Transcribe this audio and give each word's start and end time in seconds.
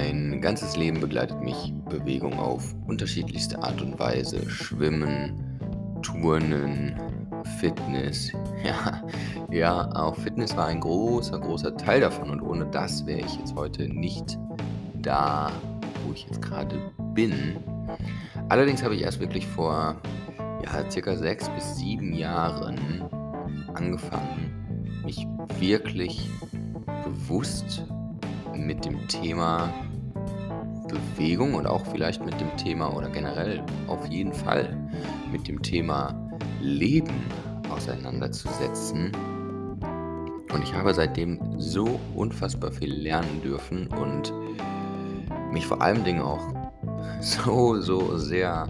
Mein 0.00 0.40
ganzes 0.40 0.76
Leben 0.76 1.00
begleitet 1.00 1.40
mich 1.40 1.74
Bewegung 1.88 2.38
auf 2.38 2.72
unterschiedlichste 2.86 3.60
Art 3.60 3.82
und 3.82 3.98
Weise. 3.98 4.48
Schwimmen, 4.48 5.58
Turnen, 6.02 6.94
Fitness. 7.58 8.30
Ja, 8.64 9.02
ja, 9.50 9.90
auch 9.96 10.14
Fitness 10.14 10.56
war 10.56 10.66
ein 10.66 10.80
großer, 10.80 11.40
großer 11.40 11.76
Teil 11.76 12.00
davon. 12.00 12.30
Und 12.30 12.42
ohne 12.42 12.66
das 12.66 13.06
wäre 13.06 13.20
ich 13.20 13.36
jetzt 13.38 13.56
heute 13.56 13.88
nicht 13.88 14.38
da, 14.94 15.50
wo 16.06 16.12
ich 16.12 16.26
jetzt 16.26 16.42
gerade 16.42 16.92
bin. 17.14 17.56
Allerdings 18.48 18.84
habe 18.84 18.94
ich 18.94 19.02
erst 19.02 19.18
wirklich 19.18 19.48
vor 19.48 19.96
ja, 20.64 20.90
circa 20.90 21.16
sechs 21.16 21.48
bis 21.50 21.76
sieben 21.76 22.12
Jahren 22.12 23.02
angefangen, 23.74 25.02
mich 25.04 25.26
wirklich 25.58 26.30
bewusst 27.04 27.84
mit 28.54 28.84
dem 28.84 29.06
Thema 29.08 29.72
Bewegung 30.88 31.54
und 31.54 31.66
auch 31.66 31.86
vielleicht 31.86 32.24
mit 32.24 32.40
dem 32.40 32.56
Thema 32.56 32.94
oder 32.94 33.08
generell 33.08 33.62
auf 33.86 34.06
jeden 34.08 34.32
Fall 34.32 34.76
mit 35.30 35.46
dem 35.46 35.62
Thema 35.62 36.14
Leben 36.60 37.22
auseinanderzusetzen. 37.70 39.12
Und 40.52 40.62
ich 40.62 40.72
habe 40.72 40.94
seitdem 40.94 41.38
so 41.58 42.00
unfassbar 42.14 42.72
viel 42.72 42.92
lernen 42.92 43.42
dürfen 43.42 43.86
und 43.88 44.32
mich 45.52 45.66
vor 45.66 45.80
allen 45.82 46.04
Dingen 46.04 46.22
auch 46.22 46.54
so, 47.20 47.80
so 47.80 48.16
sehr 48.16 48.66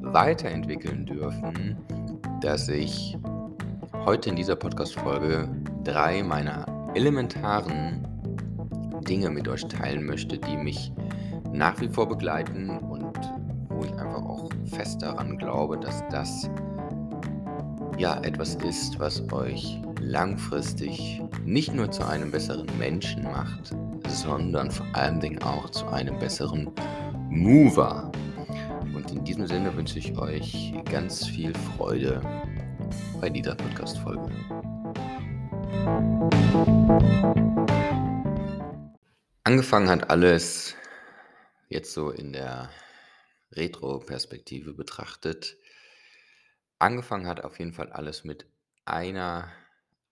weiterentwickeln 0.00 1.06
dürfen, 1.06 1.76
dass 2.40 2.68
ich 2.68 3.16
heute 4.04 4.30
in 4.30 4.36
dieser 4.36 4.56
Podcast-Folge 4.56 5.48
drei 5.84 6.22
meiner 6.22 6.66
elementaren 6.94 8.06
Dinge 9.08 9.30
mit 9.30 9.48
euch 9.48 9.66
teilen 9.66 10.04
möchte, 10.04 10.38
die 10.38 10.56
mich 10.56 10.92
nach 11.52 11.80
wie 11.80 11.88
vor 11.88 12.08
begleiten 12.08 12.70
und 12.70 13.16
wo 13.68 13.84
ich 13.84 13.92
einfach 13.92 14.22
auch 14.22 14.48
fest 14.66 15.02
daran 15.02 15.38
glaube, 15.38 15.78
dass 15.78 16.02
das 16.10 16.50
ja 17.98 18.20
etwas 18.22 18.54
ist, 18.56 18.98
was 18.98 19.22
euch 19.32 19.80
langfristig 20.00 21.22
nicht 21.44 21.74
nur 21.74 21.90
zu 21.90 22.06
einem 22.06 22.30
besseren 22.30 22.66
Menschen 22.78 23.24
macht, 23.24 23.74
sondern 24.08 24.70
vor 24.70 24.86
allen 24.92 25.20
Dingen 25.20 25.42
auch 25.42 25.68
zu 25.70 25.86
einem 25.88 26.18
besseren 26.18 26.70
Mover. 27.28 28.10
Und 28.94 29.10
in 29.12 29.24
diesem 29.24 29.46
Sinne 29.46 29.74
wünsche 29.76 29.98
ich 29.98 30.16
euch 30.18 30.74
ganz 30.90 31.26
viel 31.26 31.52
Freude 31.76 32.20
bei 33.20 33.28
dieser 33.28 33.54
Podcast-Folge. 33.54 34.30
Angefangen 39.44 39.88
hat 39.88 40.10
alles 40.10 40.76
jetzt 41.70 41.94
so 41.94 42.10
in 42.10 42.32
der 42.32 42.68
Retro-Perspektive 43.52 44.74
betrachtet. 44.74 45.56
Angefangen 46.78 47.26
hat 47.26 47.42
auf 47.42 47.58
jeden 47.58 47.72
Fall 47.72 47.90
alles 47.90 48.24
mit 48.24 48.46
einer 48.84 49.50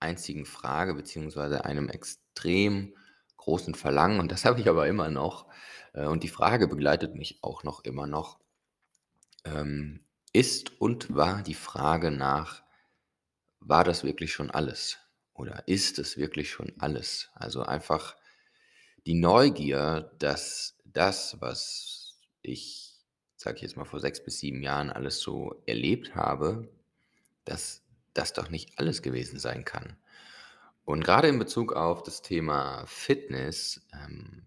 einzigen 0.00 0.46
Frage 0.46 0.94
beziehungsweise 0.94 1.64
einem 1.64 1.88
extrem 1.88 2.96
großen 3.36 3.74
Verlangen 3.74 4.20
und 4.20 4.32
das 4.32 4.44
habe 4.46 4.60
ich 4.60 4.68
aber 4.68 4.86
immer 4.86 5.10
noch 5.10 5.46
äh, 5.92 6.06
und 6.06 6.22
die 6.22 6.28
Frage 6.28 6.68
begleitet 6.68 7.14
mich 7.14 7.40
auch 7.42 7.64
noch 7.64 7.84
immer 7.84 8.06
noch. 8.06 8.40
Ähm, 9.44 10.04
ist 10.32 10.80
und 10.80 11.14
war 11.14 11.42
die 11.42 11.54
Frage 11.54 12.10
nach, 12.10 12.62
war 13.60 13.82
das 13.82 14.04
wirklich 14.04 14.32
schon 14.32 14.50
alles? 14.50 14.98
Oder 15.32 15.66
ist 15.66 15.98
es 15.98 16.16
wirklich 16.16 16.50
schon 16.50 16.72
alles? 16.78 17.30
Also 17.34 17.62
einfach 17.62 18.16
die 19.06 19.14
Neugier, 19.14 20.12
dass 20.18 20.77
das, 20.92 21.40
was 21.40 22.18
ich, 22.42 22.96
sage 23.36 23.56
ich 23.56 23.62
jetzt 23.62 23.76
mal, 23.76 23.84
vor 23.84 24.00
sechs 24.00 24.22
bis 24.22 24.38
sieben 24.38 24.62
Jahren 24.62 24.90
alles 24.90 25.20
so 25.20 25.62
erlebt 25.66 26.14
habe, 26.14 26.68
dass 27.44 27.82
das 28.14 28.32
doch 28.32 28.50
nicht 28.50 28.78
alles 28.78 29.02
gewesen 29.02 29.38
sein 29.38 29.64
kann. 29.64 29.96
Und 30.84 31.04
gerade 31.04 31.28
in 31.28 31.38
Bezug 31.38 31.74
auf 31.74 32.02
das 32.02 32.22
Thema 32.22 32.84
Fitness 32.86 33.86
ähm, 33.92 34.46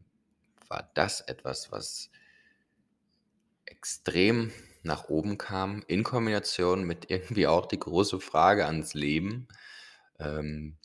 war 0.67 0.89
das 0.95 1.21
etwas, 1.21 1.71
was 1.71 2.09
extrem 3.65 4.51
nach 4.83 5.09
oben 5.09 5.37
kam, 5.37 5.83
in 5.87 6.03
Kombination 6.03 6.83
mit 6.83 7.09
irgendwie 7.11 7.47
auch 7.47 7.67
die 7.67 7.79
große 7.79 8.19
Frage 8.19 8.65
ans 8.65 8.93
Leben, 8.93 9.47
ähm, 10.19 10.77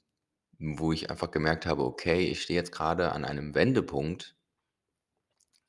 wo 0.59 0.93
ich 0.93 1.11
einfach 1.11 1.31
gemerkt 1.31 1.66
habe, 1.66 1.84
okay, 1.84 2.27
ich 2.27 2.43
stehe 2.43 2.59
jetzt 2.59 2.72
gerade 2.72 3.12
an 3.12 3.25
einem 3.25 3.55
Wendepunkt 3.55 4.35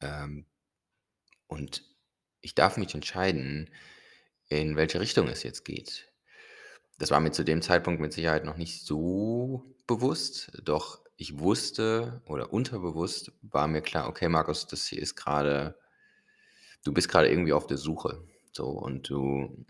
ähm, 0.02 0.46
und 1.48 1.84
ich 2.42 2.56
darf 2.56 2.78
mich 2.78 2.94
entscheiden, 2.94 3.70
in 4.50 4.76
welche 4.76 5.00
Richtung 5.00 5.28
es 5.28 5.44
jetzt 5.44 5.66
geht. 5.66 6.12
Das 6.98 7.12
war 7.12 7.20
mir 7.20 7.32
zu 7.32 7.44
dem 7.44 7.62
Zeitpunkt 7.62 8.02
mit 8.02 8.14
Sicherheit 8.14 8.46
noch 8.46 8.58
nicht 8.58 8.86
so 8.86 9.76
bewusst, 9.86 10.52
doch 10.64 11.02
ich 11.16 11.40
wusste 11.40 12.22
oder 12.26 12.54
unterbewusst 12.54 13.32
war 13.42 13.68
mir 13.68 13.82
klar, 13.82 14.08
okay, 14.08 14.30
Markus, 14.30 14.68
das 14.68 14.88
hier 14.88 15.02
ist 15.02 15.16
gerade, 15.16 15.78
du 16.84 16.94
bist 16.94 17.10
gerade 17.10 17.30
irgendwie 17.30 17.54
auf 17.54 17.68
der 17.68 17.78
Suche. 17.78 18.24
So, 18.52 18.68
und 18.70 19.10
du 19.10 19.66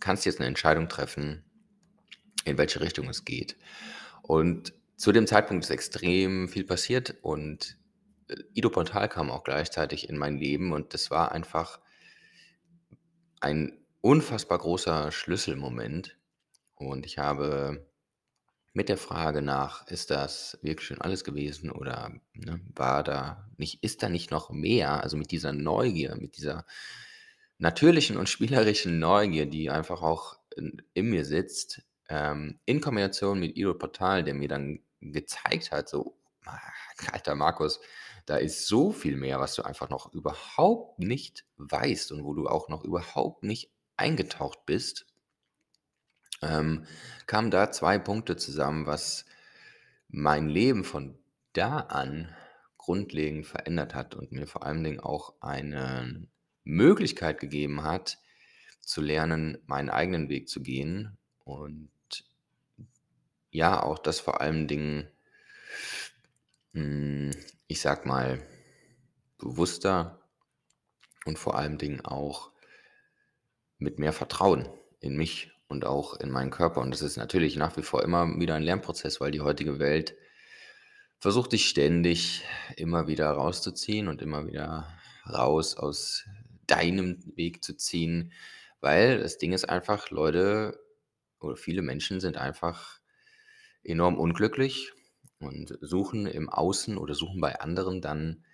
kannst 0.00 0.26
jetzt 0.26 0.40
eine 0.40 0.48
Entscheidung 0.48 0.88
treffen, 0.88 1.44
in 2.44 2.58
welche 2.58 2.80
Richtung 2.80 3.08
es 3.08 3.24
geht. 3.24 3.56
Und 4.22 4.72
zu 4.96 5.12
dem 5.12 5.26
Zeitpunkt 5.26 5.64
ist 5.64 5.70
extrem 5.70 6.48
viel 6.48 6.64
passiert 6.64 7.16
und 7.22 7.76
Ido 8.54 8.70
Portal 8.70 9.08
kam 9.08 9.30
auch 9.30 9.44
gleichzeitig 9.44 10.08
in 10.08 10.16
mein 10.16 10.38
Leben 10.38 10.72
und 10.72 10.94
das 10.94 11.10
war 11.10 11.32
einfach 11.32 11.80
ein 13.40 13.84
unfassbar 14.00 14.58
großer 14.58 15.12
Schlüsselmoment. 15.12 16.16
Und 16.74 17.06
ich 17.06 17.18
habe 17.18 17.86
mit 18.72 18.88
der 18.88 18.98
Frage 18.98 19.40
nach, 19.40 19.86
ist 19.86 20.10
das 20.10 20.58
wirklich 20.62 20.86
schon 20.86 21.00
alles 21.00 21.24
gewesen 21.24 21.70
oder 21.70 22.12
ne, 22.32 22.60
war 22.74 23.04
da 23.04 23.48
nicht, 23.56 23.82
ist 23.84 24.02
da 24.02 24.08
nicht 24.08 24.30
noch 24.30 24.50
mehr? 24.50 25.02
Also 25.02 25.16
mit 25.16 25.30
dieser 25.30 25.52
Neugier, 25.52 26.16
mit 26.16 26.36
dieser 26.36 26.66
natürlichen 27.58 28.16
und 28.16 28.28
spielerischen 28.28 28.98
Neugier, 28.98 29.46
die 29.46 29.70
einfach 29.70 30.02
auch 30.02 30.38
in, 30.56 30.82
in 30.92 31.10
mir 31.10 31.24
sitzt, 31.24 31.82
ähm, 32.08 32.58
in 32.64 32.80
Kombination 32.80 33.38
mit 33.38 33.56
Ido 33.56 33.74
Portal, 33.74 34.24
der 34.24 34.34
mir 34.34 34.48
dann 34.48 34.80
gezeigt 35.00 35.70
hat, 35.70 35.88
so, 35.88 36.18
ah, 36.44 36.58
alter 37.12 37.34
Markus, 37.34 37.80
da 38.26 38.36
ist 38.36 38.66
so 38.66 38.92
viel 38.92 39.16
mehr, 39.16 39.40
was 39.40 39.54
du 39.54 39.62
einfach 39.62 39.90
noch 39.90 40.12
überhaupt 40.12 40.98
nicht 40.98 41.44
weißt 41.56 42.12
und 42.12 42.24
wo 42.24 42.34
du 42.34 42.48
auch 42.48 42.68
noch 42.68 42.84
überhaupt 42.84 43.42
nicht 43.42 43.70
eingetaucht 43.96 44.64
bist, 44.66 45.06
ähm, 46.42 46.86
kamen 47.26 47.50
da 47.50 47.70
zwei 47.70 47.98
Punkte 47.98 48.36
zusammen, 48.36 48.86
was 48.86 49.24
mein 50.08 50.48
Leben 50.48 50.84
von 50.84 51.18
da 51.52 51.78
an 51.78 52.34
grundlegend 52.78 53.46
verändert 53.46 53.94
hat 53.94 54.14
und 54.14 54.32
mir 54.32 54.46
vor 54.46 54.64
allen 54.64 54.84
Dingen 54.84 55.00
auch 55.00 55.34
eine 55.40 56.26
Möglichkeit 56.64 57.38
gegeben 57.40 57.82
hat, 57.82 58.18
zu 58.80 59.00
lernen, 59.00 59.58
meinen 59.66 59.90
eigenen 59.90 60.28
Weg 60.28 60.48
zu 60.48 60.62
gehen 60.62 61.16
und 61.44 61.90
ja, 63.50 63.82
auch 63.82 63.98
das 63.98 64.20
vor 64.20 64.40
allen 64.40 64.66
Dingen, 64.66 65.08
hm, 66.72 67.30
ich 67.74 67.80
sag 67.80 68.06
mal, 68.06 68.40
bewusster 69.36 70.22
und 71.24 71.40
vor 71.40 71.56
allen 71.58 71.76
Dingen 71.76 72.02
auch 72.02 72.52
mit 73.78 73.98
mehr 73.98 74.12
Vertrauen 74.12 74.68
in 75.00 75.16
mich 75.16 75.50
und 75.66 75.84
auch 75.84 76.14
in 76.20 76.30
meinen 76.30 76.52
Körper. 76.52 76.80
Und 76.82 76.92
das 76.92 77.02
ist 77.02 77.16
natürlich 77.16 77.56
nach 77.56 77.76
wie 77.76 77.82
vor 77.82 78.04
immer 78.04 78.38
wieder 78.38 78.54
ein 78.54 78.62
Lernprozess, 78.62 79.20
weil 79.20 79.32
die 79.32 79.40
heutige 79.40 79.80
Welt 79.80 80.14
versucht 81.18 81.50
dich 81.50 81.68
ständig 81.68 82.44
immer 82.76 83.08
wieder 83.08 83.28
rauszuziehen 83.32 84.06
und 84.06 84.22
immer 84.22 84.46
wieder 84.46 84.86
raus 85.28 85.76
aus 85.76 86.26
deinem 86.68 87.24
Weg 87.34 87.64
zu 87.64 87.76
ziehen, 87.76 88.32
weil 88.82 89.18
das 89.18 89.36
Ding 89.36 89.52
ist 89.52 89.68
einfach, 89.68 90.10
Leute 90.10 90.78
oder 91.40 91.56
viele 91.56 91.82
Menschen 91.82 92.20
sind 92.20 92.36
einfach 92.36 93.00
enorm 93.82 94.16
unglücklich 94.16 94.92
und 95.44 95.78
suchen 95.80 96.26
im 96.26 96.48
Außen 96.48 96.98
oder 96.98 97.14
suchen 97.14 97.40
bei 97.40 97.60
anderen 97.60 98.00
dann 98.00 98.44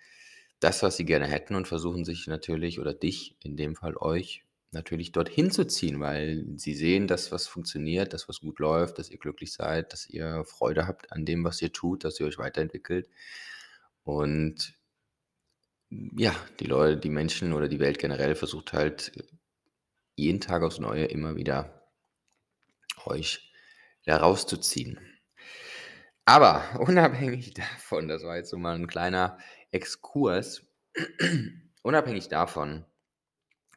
das, 0.59 0.83
was 0.83 0.97
sie 0.97 1.05
gerne 1.05 1.27
hätten 1.27 1.55
und 1.55 1.67
versuchen 1.67 2.05
sich 2.05 2.27
natürlich 2.27 2.79
oder 2.79 2.93
dich, 2.93 3.35
in 3.39 3.57
dem 3.57 3.75
Fall 3.75 3.97
euch, 3.97 4.43
natürlich 4.71 5.11
dorthin 5.11 5.51
zu 5.51 5.65
ziehen, 5.65 5.99
weil 5.99 6.45
sie 6.55 6.73
sehen, 6.73 7.07
dass 7.07 7.31
was 7.31 7.47
funktioniert, 7.47 8.13
dass 8.13 8.29
was 8.29 8.39
gut 8.39 8.59
läuft, 8.59 8.99
dass 8.99 9.09
ihr 9.09 9.17
glücklich 9.17 9.51
seid, 9.51 9.91
dass 9.91 10.07
ihr 10.07 10.45
Freude 10.45 10.87
habt 10.87 11.11
an 11.11 11.25
dem, 11.25 11.43
was 11.43 11.61
ihr 11.61 11.73
tut, 11.73 12.03
dass 12.03 12.19
ihr 12.19 12.27
euch 12.27 12.37
weiterentwickelt. 12.37 13.09
Und 14.03 14.73
ja, 15.89 16.33
die 16.59 16.67
Leute, 16.67 16.97
die 16.97 17.09
Menschen 17.09 17.53
oder 17.53 17.67
die 17.67 17.79
Welt 17.79 17.99
generell 17.99 18.35
versucht 18.35 18.71
halt 18.71 19.11
jeden 20.15 20.39
Tag 20.39 20.63
aufs 20.63 20.79
Neue 20.79 21.05
immer 21.05 21.35
wieder 21.35 21.89
euch 23.05 23.51
da 24.05 24.17
rauszuziehen. 24.17 24.99
Aber 26.25 26.63
unabhängig 26.79 27.53
davon, 27.53 28.07
das 28.07 28.23
war 28.23 28.37
jetzt 28.37 28.49
so 28.49 28.57
mal 28.57 28.75
ein 28.75 28.87
kleiner 28.87 29.37
Exkurs. 29.71 30.67
Unabhängig 31.83 32.27
davon 32.27 32.85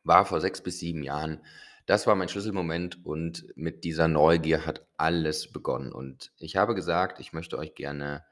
war 0.02 0.26
vor 0.26 0.41
6 0.41 0.62
bis 0.62 0.79
7 0.81 1.02
Jahren 1.02 1.41
das 1.87 2.06
war 2.06 2.14
mein 2.14 2.29
Schlüsselmoment 2.29 3.05
und 3.05 3.46
mit 3.56 3.85
dieser 3.85 4.08
Neugier 4.08 4.64
hat 4.64 4.87
alles 4.96 5.52
begonnen. 5.52 5.93
Und 5.93 6.32
ich 6.38 6.56
habe 6.56 6.75
gesagt, 6.75 7.20
ich 7.20 7.32
möchte 7.32 7.58
euch 7.58 7.75
gerne 7.75 8.25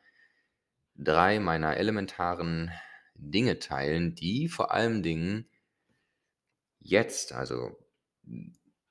3 0.96 1.38
meiner 1.38 1.76
elementaren 1.76 2.70
Dinge 3.14 3.58
teilen, 3.58 4.14
die 4.14 4.48
vor 4.48 4.72
allen 4.72 5.02
Dingen 5.02 5.48
jetzt, 6.80 7.32
also 7.32 7.78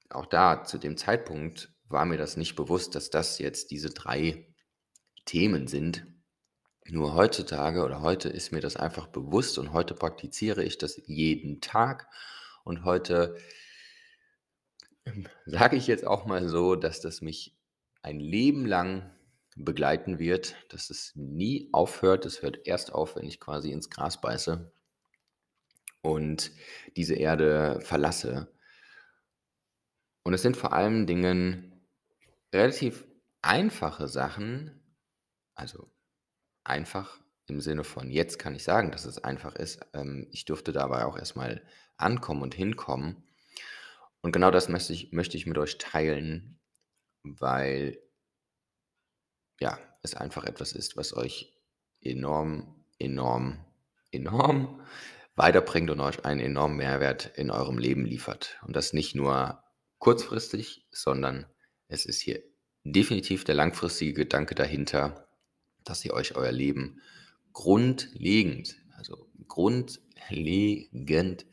auch 0.09 0.27
da 0.27 0.63
zu 0.63 0.77
dem 0.77 0.95
Zeitpunkt 0.95 1.73
war 1.87 2.05
mir 2.05 2.17
das 2.17 2.37
nicht 2.37 2.55
bewusst, 2.55 2.95
dass 2.95 3.09
das 3.09 3.39
jetzt 3.39 3.71
diese 3.71 3.89
3 3.89 4.50
Themen 5.31 5.67
sind. 5.67 6.05
Nur 6.89 7.13
heutzutage 7.13 7.85
oder 7.85 8.01
heute 8.01 8.27
ist 8.27 8.51
mir 8.51 8.59
das 8.59 8.75
einfach 8.75 9.07
bewusst 9.07 9.57
und 9.59 9.71
heute 9.71 9.93
praktiziere 9.93 10.61
ich 10.61 10.77
das 10.77 11.01
jeden 11.05 11.61
Tag 11.61 12.09
und 12.65 12.83
heute 12.83 13.37
ähm, 15.05 15.29
sage 15.45 15.77
ich 15.77 15.87
jetzt 15.87 16.05
auch 16.05 16.25
mal 16.25 16.49
so, 16.49 16.75
dass 16.75 16.99
das 16.99 17.21
mich 17.21 17.57
ein 18.01 18.19
Leben 18.19 18.65
lang 18.65 19.09
begleiten 19.55 20.19
wird, 20.19 20.57
dass 20.67 20.89
es 20.89 21.13
nie 21.15 21.69
aufhört. 21.71 22.25
Es 22.25 22.41
hört 22.41 22.67
erst 22.67 22.91
auf, 22.91 23.15
wenn 23.15 23.25
ich 23.25 23.39
quasi 23.39 23.71
ins 23.71 23.89
Gras 23.89 24.19
beiße 24.19 24.69
und 26.01 26.51
diese 26.97 27.15
Erde 27.15 27.79
verlasse. 27.79 28.51
Und 30.23 30.33
es 30.33 30.41
sind 30.41 30.57
vor 30.57 30.73
allen 30.73 31.07
Dingen 31.07 31.85
relativ 32.51 33.05
einfache 33.41 34.09
Sachen, 34.09 34.80
also 35.61 35.91
einfach 36.63 37.19
im 37.45 37.61
Sinne 37.61 37.83
von 37.83 38.09
jetzt 38.09 38.39
kann 38.39 38.55
ich 38.55 38.63
sagen, 38.63 38.91
dass 38.91 39.05
es 39.05 39.23
einfach 39.23 39.55
ist. 39.55 39.79
Ähm, 39.93 40.27
ich 40.31 40.45
durfte 40.45 40.71
dabei 40.71 41.05
auch 41.05 41.17
erstmal 41.17 41.63
ankommen 41.97 42.41
und 42.41 42.55
hinkommen. 42.55 43.23
Und 44.21 44.31
genau 44.31 44.49
das 44.49 44.69
möchte 44.69 44.93
ich 44.93 45.11
möchte 45.11 45.37
ich 45.37 45.45
mit 45.45 45.59
euch 45.59 45.77
teilen, 45.77 46.59
weil 47.23 47.99
ja, 49.59 49.77
es 50.01 50.15
einfach 50.15 50.45
etwas 50.45 50.73
ist, 50.73 50.97
was 50.97 51.15
euch 51.15 51.53
enorm, 52.01 52.83
enorm, 52.97 53.63
enorm 54.11 54.81
weiterbringt 55.35 55.91
und 55.91 55.99
euch 55.99 56.25
einen 56.25 56.39
enormen 56.39 56.77
Mehrwert 56.77 57.37
in 57.37 57.51
eurem 57.51 57.77
Leben 57.77 58.05
liefert. 58.05 58.59
Und 58.65 58.75
das 58.75 58.93
nicht 58.93 59.13
nur 59.13 59.63
kurzfristig, 59.99 60.87
sondern 60.91 61.45
es 61.87 62.05
ist 62.05 62.19
hier 62.19 62.41
definitiv 62.83 63.43
der 63.43 63.55
langfristige 63.55 64.13
Gedanke 64.13 64.55
dahinter, 64.55 65.27
dass 65.83 66.03
ihr 66.05 66.13
euch 66.13 66.35
euer 66.35 66.51
Leben 66.51 67.01
grundlegend, 67.53 68.75
also 68.97 69.27
grundlegend 69.47 71.45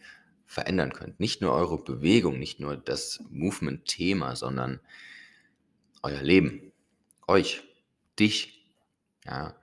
verändern 0.47 0.93
könnt. 0.93 1.21
Nicht 1.21 1.43
nur 1.43 1.53
eure 1.53 1.83
Bewegung, 1.83 2.39
nicht 2.39 2.61
nur 2.61 2.77
das 2.77 3.21
Movement-Thema, 3.31 4.35
sondern 4.37 4.81
euer 6.03 6.23
Leben, 6.23 6.73
euch, 7.27 7.63
dich. 8.19 8.65
Ja, 9.25 9.57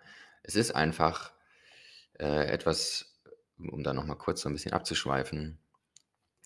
es 0.44 0.56
ist 0.56 0.76
einfach 0.76 1.34
äh, 2.20 2.48
etwas, 2.48 3.18
um 3.58 3.84
da 3.84 3.94
nochmal 3.94 4.18
kurz 4.18 4.42
so 4.42 4.50
ein 4.50 4.54
bisschen 4.54 4.74
abzuschweifen, 4.74 5.58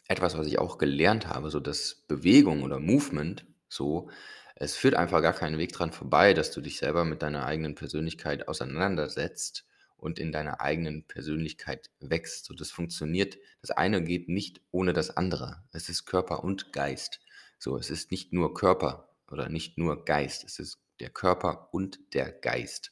etwas, 0.07 0.37
was 0.37 0.47
ich 0.47 0.57
auch 0.57 0.77
gelernt 0.77 1.27
habe, 1.27 1.49
so 1.51 1.59
dass 1.59 1.95
Bewegung 2.07 2.63
oder 2.63 2.79
Movement, 2.79 3.45
so, 3.67 4.09
es 4.59 4.75
führt 4.75 4.95
einfach 4.95 5.21
gar 5.21 5.33
keinen 5.33 5.57
Weg 5.57 5.71
dran 5.71 5.93
vorbei, 5.93 6.33
dass 6.33 6.51
du 6.51 6.59
dich 6.59 6.77
selber 6.77 7.05
mit 7.05 7.21
deiner 7.21 7.45
eigenen 7.45 7.75
Persönlichkeit 7.75 8.49
auseinandersetzt 8.49 9.65
und 9.95 10.19
in 10.19 10.33
deiner 10.33 10.59
eigenen 10.59 11.03
Persönlichkeit 11.07 11.89
wächst. 12.01 12.45
So, 12.45 12.53
das 12.53 12.69
funktioniert. 12.69 13.37
Das 13.61 13.71
eine 13.71 14.03
geht 14.03 14.27
nicht 14.27 14.61
ohne 14.71 14.91
das 14.91 15.15
andere. 15.15 15.63
Es 15.71 15.87
ist 15.87 16.05
Körper 16.05 16.43
und 16.43 16.73
Geist. 16.73 17.21
So, 17.57 17.77
es 17.77 17.89
ist 17.89 18.11
nicht 18.11 18.33
nur 18.33 18.53
Körper 18.53 19.09
oder 19.31 19.47
nicht 19.47 19.77
nur 19.77 20.03
Geist. 20.03 20.43
Es 20.43 20.59
ist 20.59 20.79
der 20.99 21.09
Körper 21.09 21.69
und 21.71 22.13
der 22.13 22.29
Geist. 22.29 22.91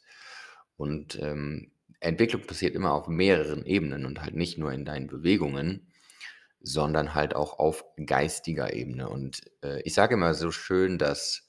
Und 0.78 1.22
ähm, 1.22 1.72
Entwicklung 2.00 2.44
passiert 2.44 2.76
immer 2.76 2.94
auf 2.94 3.10
mehreren 3.10 3.66
Ebenen 3.66 4.06
und 4.06 4.22
halt 4.22 4.36
nicht 4.36 4.58
nur 4.58 4.72
in 4.72 4.86
deinen 4.86 5.08
Bewegungen, 5.08 5.92
sondern 6.62 7.14
halt 7.14 7.36
auch 7.36 7.60
auf 7.60 7.84
geistiger 8.06 8.74
Ebene. 8.74 9.10
Und 9.10 9.42
äh, 9.64 9.82
ich 9.82 9.94
sage 9.94 10.14
immer 10.14 10.34
so 10.34 10.52
schön, 10.52 10.98
dass 10.98 11.47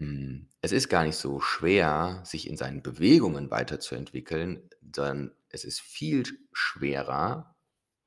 hm, 0.00 0.48
es 0.62 0.72
ist 0.72 0.88
gar 0.88 1.04
nicht 1.04 1.16
so 1.16 1.40
schwer, 1.40 2.22
sich 2.24 2.48
in 2.48 2.56
seinen 2.56 2.82
Bewegungen 2.82 3.50
weiterzuentwickeln, 3.50 4.70
sondern 4.94 5.32
es 5.50 5.64
ist 5.64 5.80
viel 5.80 6.24
schwerer, 6.54 7.54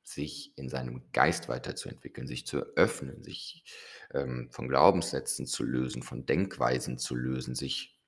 sich 0.01 0.57
in 0.57 0.69
seinem 0.69 1.03
Geist 1.13 1.49
weiterzuentwickeln, 1.49 2.25
sich 2.25 2.47
zu 2.47 2.61
öffnen, 2.75 3.23
sich 3.23 3.63
ähm, 4.11 4.49
von 4.51 4.67
Glaubenssätzen 4.67 5.45
zu 5.45 5.63
lösen, 5.63 6.01
von 6.01 6.25
Denkweisen 6.25 6.97
zu 6.97 7.15
lösen, 7.15 7.53
sich 7.53 8.01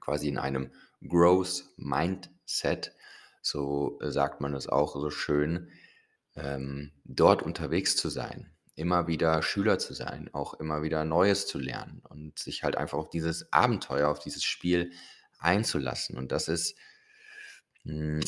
quasi 0.00 0.28
in 0.28 0.38
einem 0.38 0.72
Growth 1.06 1.66
Mindset, 1.76 2.94
so 3.42 3.98
sagt 4.00 4.40
man 4.40 4.54
es 4.54 4.68
auch 4.68 4.94
so 4.94 5.10
schön, 5.10 5.68
ähm, 6.34 6.92
dort 7.04 7.42
unterwegs 7.42 7.94
zu 7.94 8.08
sein 8.08 8.52
immer 8.82 9.06
wieder 9.06 9.42
Schüler 9.42 9.78
zu 9.78 9.94
sein, 9.94 10.28
auch 10.32 10.54
immer 10.54 10.82
wieder 10.82 11.04
Neues 11.04 11.46
zu 11.46 11.60
lernen 11.60 12.02
und 12.08 12.36
sich 12.40 12.64
halt 12.64 12.76
einfach 12.76 12.98
auf 12.98 13.10
dieses 13.10 13.52
Abenteuer, 13.52 14.08
auf 14.08 14.18
dieses 14.18 14.42
Spiel 14.42 14.90
einzulassen. 15.38 16.18
Und 16.18 16.32
das 16.32 16.48
ist 16.48 16.76
hm, 17.84 18.20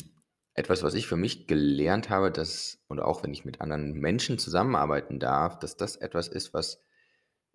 etwas, 0.53 0.81
was 0.81 0.93
ich 0.93 1.07
für 1.07 1.17
mich 1.17 1.45
gelernt 1.45 2.09
habe, 2.09 2.31
dass, 2.31 2.79
und 2.87 3.01
auch 3.01 3.21
wenn 3.21 3.33
ich 3.33 3.43
mit 3.43 3.59
anderen 3.59 3.91
Menschen 3.91 4.39
zusammenarbeiten 4.39 5.19
darf, 5.19 5.59
dass 5.59 5.75
das 5.75 5.97
etwas 5.97 6.29
ist, 6.29 6.53
was, 6.53 6.81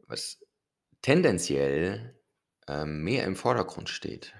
was 0.07 0.45
tendenziell 1.01 2.21
ähm, 2.69 3.03
mehr 3.03 3.25
im 3.25 3.35
Vordergrund 3.35 3.89
steht. 3.89 4.35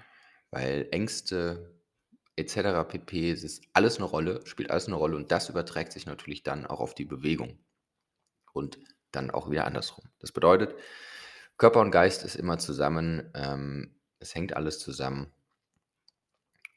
Weil 0.51 0.87
Ängste 0.91 1.81
etc. 2.35 2.87
pp. 2.87 3.31
Ist 3.31 3.63
alles 3.73 3.97
eine 3.97 4.05
Rolle, 4.05 4.45
spielt 4.45 4.69
alles 4.69 4.85
eine 4.85 4.97
Rolle 4.97 5.15
und 5.15 5.31
das 5.31 5.49
überträgt 5.49 5.93
sich 5.93 6.05
natürlich 6.05 6.43
dann 6.43 6.67
auch 6.67 6.79
auf 6.79 6.93
die 6.93 7.05
Bewegung 7.05 7.57
und 8.53 8.79
dann 9.11 9.31
auch 9.31 9.49
wieder 9.49 9.65
andersrum. 9.65 10.05
Das 10.19 10.31
bedeutet, 10.31 10.75
Körper 11.57 11.81
und 11.81 11.91
Geist 11.91 12.23
ist 12.23 12.35
immer 12.35 12.57
zusammen, 12.57 13.29
ähm, 13.33 13.95
es 14.19 14.33
hängt 14.35 14.55
alles 14.55 14.79
zusammen. 14.79 15.31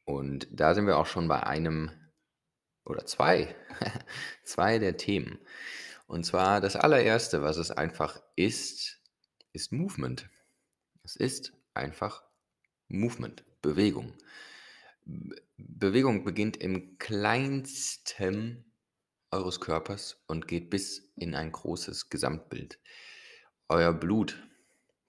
Und 0.05 0.47
da 0.51 0.75
sind 0.75 0.87
wir 0.87 0.99
auch 0.99 1.07
schon 1.07 1.29
bei 1.29 1.43
einem 1.43 1.91
oder 2.85 3.07
zwei, 3.07 3.55
zwei 4.45 4.79
der 4.79 4.97
Themen. 4.97 5.39
Und 6.07 6.25
zwar 6.25 6.61
das 6.61 6.77
allererste, 6.77 7.43
was 7.43 7.57
es 7.57 7.71
einfach 7.71 8.21
ist, 8.37 9.01
ist 9.53 9.73
Movement. 9.73 10.29
Es 11.03 11.17
ist 11.17 11.55
einfach 11.73 12.23
Movement, 12.89 13.45
Bewegung. 13.63 14.13
Bewegung 15.57 16.25
beginnt 16.25 16.57
im 16.57 16.99
kleinsten 16.99 18.65
eures 19.35 19.61
Körpers 19.61 20.23
und 20.29 20.47
geht 20.47 20.71
bis 20.71 21.11
in 21.17 21.35
ein 21.35 21.51
großes 21.51 22.09
Gesamtbild. 22.09 22.79
Euer 23.69 23.93
Blut, 23.93 24.41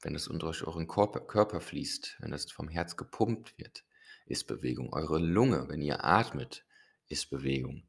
wenn 0.01 0.15
es 0.15 0.25
durch 0.25 0.63
euren 0.65 0.88
Körper, 0.88 1.62
fließt, 1.62 2.17
wenn 2.20 2.34
es 2.34 2.51
vom 2.51 2.67
Herz 2.67 2.98
gepumpt 2.98 3.58
wird, 3.58 3.84
ist 4.25 4.48
Bewegung. 4.48 4.91
Eure 4.94 5.20
Lunge, 5.20 5.70
wenn 5.70 5.82
ihr 5.82 6.03
atmet, 6.03 6.65
ist 7.08 7.29
Bewegung. 7.29 7.84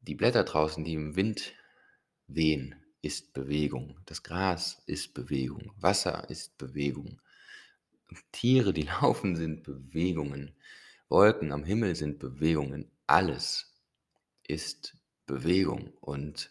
Die 0.00 0.14
Blätter 0.14 0.44
draußen, 0.44 0.82
die 0.82 0.94
im 0.94 1.14
Wind 1.14 1.52
wehen, 2.26 2.74
ist 3.02 3.34
Bewegung. 3.34 4.00
Das 4.06 4.22
Gras 4.22 4.82
ist 4.86 5.12
Bewegung. 5.12 5.72
Wasser 5.76 6.28
ist 6.30 6.56
Bewegung. 6.56 7.20
Tiere, 8.32 8.72
die 8.72 8.82
laufen, 9.02 9.36
sind 9.36 9.62
Bewegungen. 9.62 10.54
Wolken 11.10 11.52
am 11.52 11.64
Himmel 11.64 11.96
sind 11.96 12.18
Bewegungen. 12.18 12.90
Alles 13.06 13.74
ist 14.46 14.99
Bewegung 15.30 15.92
und 16.00 16.50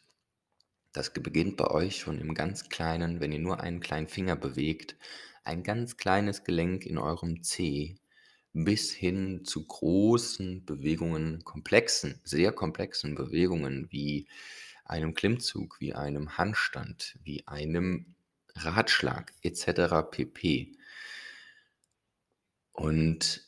das 0.94 1.14
beginnt 1.14 1.58
bei 1.58 1.68
euch 1.68 1.98
schon 1.98 2.20
im 2.20 2.34
ganz 2.34 2.70
Kleinen, 2.70 3.20
wenn 3.20 3.32
ihr 3.32 3.40
nur 3.40 3.60
einen 3.60 3.80
kleinen 3.80 4.08
Finger 4.08 4.36
bewegt, 4.36 4.96
ein 5.44 5.64
ganz 5.64 5.98
kleines 5.98 6.44
Gelenk 6.44 6.86
in 6.86 6.98
eurem 6.98 7.44
Zeh, 7.44 7.98
bis 8.54 8.92
hin 8.92 9.46
zu 9.46 9.68
großen 9.68 10.66
Bewegungen, 10.66 11.44
komplexen, 11.44 12.20
sehr 12.24 12.52
komplexen 12.52 13.16
Bewegungen 13.16 13.88
wie 13.92 14.28
einem 14.86 15.14
Klimmzug, 15.14 15.80
wie 15.80 15.94
einem 15.94 16.38
Handstand, 16.38 17.18
wie 17.24 17.48
einem 17.48 18.16
Ratschlag 18.56 19.34
etc. 19.44 20.10
pp. 20.10 20.72
Und 22.72 23.48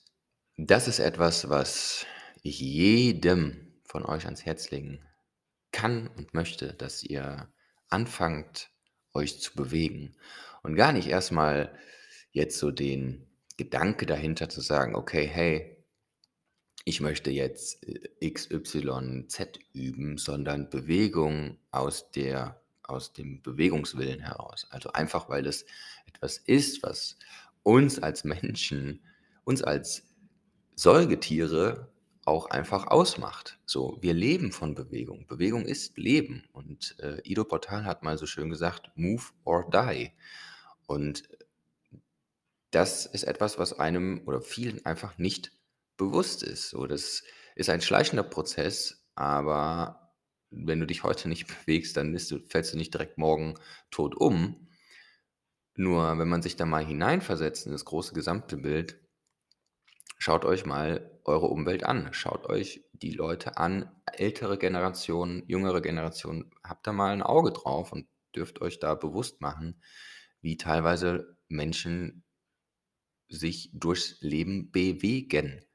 das 0.57 0.87
ist 0.87 0.99
etwas, 0.99 1.49
was 1.49 2.05
ich 2.43 2.59
jedem 2.59 3.73
von 3.83 4.05
euch 4.05 4.25
ans 4.25 4.45
Herz 4.45 4.69
legen 4.69 4.99
kann 5.71 6.07
und 6.07 6.33
möchte, 6.33 6.73
dass 6.73 7.03
ihr 7.03 7.51
anfangt, 7.89 8.69
euch 9.13 9.41
zu 9.41 9.53
bewegen 9.55 10.15
und 10.63 10.75
gar 10.75 10.93
nicht 10.93 11.07
erstmal 11.07 11.77
jetzt 12.31 12.57
so 12.59 12.71
den 12.71 13.27
Gedanke 13.57 14.05
dahinter 14.05 14.49
zu 14.49 14.61
sagen, 14.61 14.95
okay, 14.95 15.27
hey, 15.27 15.77
ich 16.85 17.01
möchte 17.01 17.29
jetzt, 17.29 17.85
äh, 17.87 18.09
X, 18.19 18.49
Y, 18.49 19.27
Z 19.27 19.59
üben, 19.73 20.17
sondern 20.17 20.69
Bewegung 20.69 21.57
aus 21.71 22.11
der 22.11 22.61
aus 22.83 23.13
dem 23.13 23.41
Bewegungswillen 23.41 24.19
heraus. 24.19 24.67
Also 24.69 24.91
einfach, 24.91 25.29
weil 25.29 25.47
es 25.47 25.65
etwas 26.07 26.37
ist, 26.37 26.83
was 26.83 27.17
uns 27.63 27.99
als 27.99 28.23
Menschen, 28.23 29.01
uns 29.45 29.63
als 29.63 30.03
Säugetiere 30.75 31.89
auch 32.25 32.49
einfach 32.49 32.87
ausmacht. 32.87 33.59
So, 33.65 33.97
wir 34.01 34.13
leben 34.13 34.51
von 34.51 34.75
Bewegung. 34.75 35.25
Bewegung 35.27 35.65
ist 35.65 35.97
Leben. 35.97 36.47
Und 36.51 36.95
äh, 36.99 37.19
Ido 37.23 37.43
Portal 37.43 37.85
hat 37.85 38.03
mal 38.03 38.17
so 38.17 38.25
schön 38.25 38.49
gesagt, 38.49 38.91
move 38.95 39.23
or 39.43 39.69
die. 39.69 40.11
Und 40.85 41.23
das 42.71 43.05
ist 43.05 43.23
etwas, 43.23 43.57
was 43.57 43.73
einem 43.73 44.21
oder 44.25 44.41
vielen 44.41 44.85
einfach 44.85 45.17
nicht 45.17 45.51
bewusst 45.97 46.43
ist. 46.43 46.69
So, 46.69 46.87
das 46.87 47.23
ist 47.55 47.69
ein 47.69 47.81
schleichender 47.81 48.23
Prozess, 48.23 49.05
aber 49.15 50.13
wenn 50.51 50.79
du 50.79 50.85
dich 50.85 51.03
heute 51.03 51.27
nicht 51.27 51.47
bewegst, 51.65 51.97
dann 51.97 52.13
du, 52.13 52.39
fällst 52.47 52.73
du 52.73 52.77
nicht 52.77 52.93
direkt 52.93 53.17
morgen 53.17 53.55
tot 53.89 54.15
um. 54.15 54.67
Nur 55.75 56.17
wenn 56.17 56.27
man 56.27 56.41
sich 56.41 56.55
da 56.55 56.65
mal 56.65 56.85
hineinversetzt 56.85 57.65
in 57.65 57.71
das 57.71 57.85
große 57.85 58.13
gesamte 58.13 58.57
Bild, 58.57 59.00
schaut 60.17 60.45
euch 60.45 60.65
mal 60.65 61.19
eure 61.25 61.47
Umwelt 61.47 61.83
an. 61.83 62.13
Schaut 62.13 62.47
euch 62.47 62.83
die 62.93 63.11
Leute 63.11 63.57
an, 63.57 63.89
ältere 64.13 64.57
Generationen, 64.57 65.43
jüngere 65.47 65.81
Generationen. 65.81 66.51
Habt 66.63 66.87
da 66.87 66.93
mal 66.93 67.11
ein 67.11 67.21
Auge 67.21 67.51
drauf 67.51 67.91
und 67.91 68.07
dürft 68.35 68.61
euch 68.61 68.79
da 68.79 68.95
bewusst 68.95 69.41
machen, 69.41 69.81
wie 70.41 70.57
teilweise 70.57 71.37
Menschen 71.47 72.23
sich 73.29 73.71
durchs 73.73 74.21
Leben 74.21 74.71
bewegen. 74.71 75.65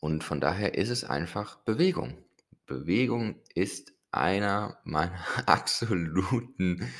Und 0.00 0.24
von 0.24 0.40
daher 0.40 0.74
ist 0.74 0.90
es 0.90 1.04
einfach 1.04 1.56
Bewegung. 1.64 2.24
Bewegung 2.66 3.40
ist 3.54 3.92
einer 4.10 4.80
meiner 4.84 5.18
absoluten 5.46 6.92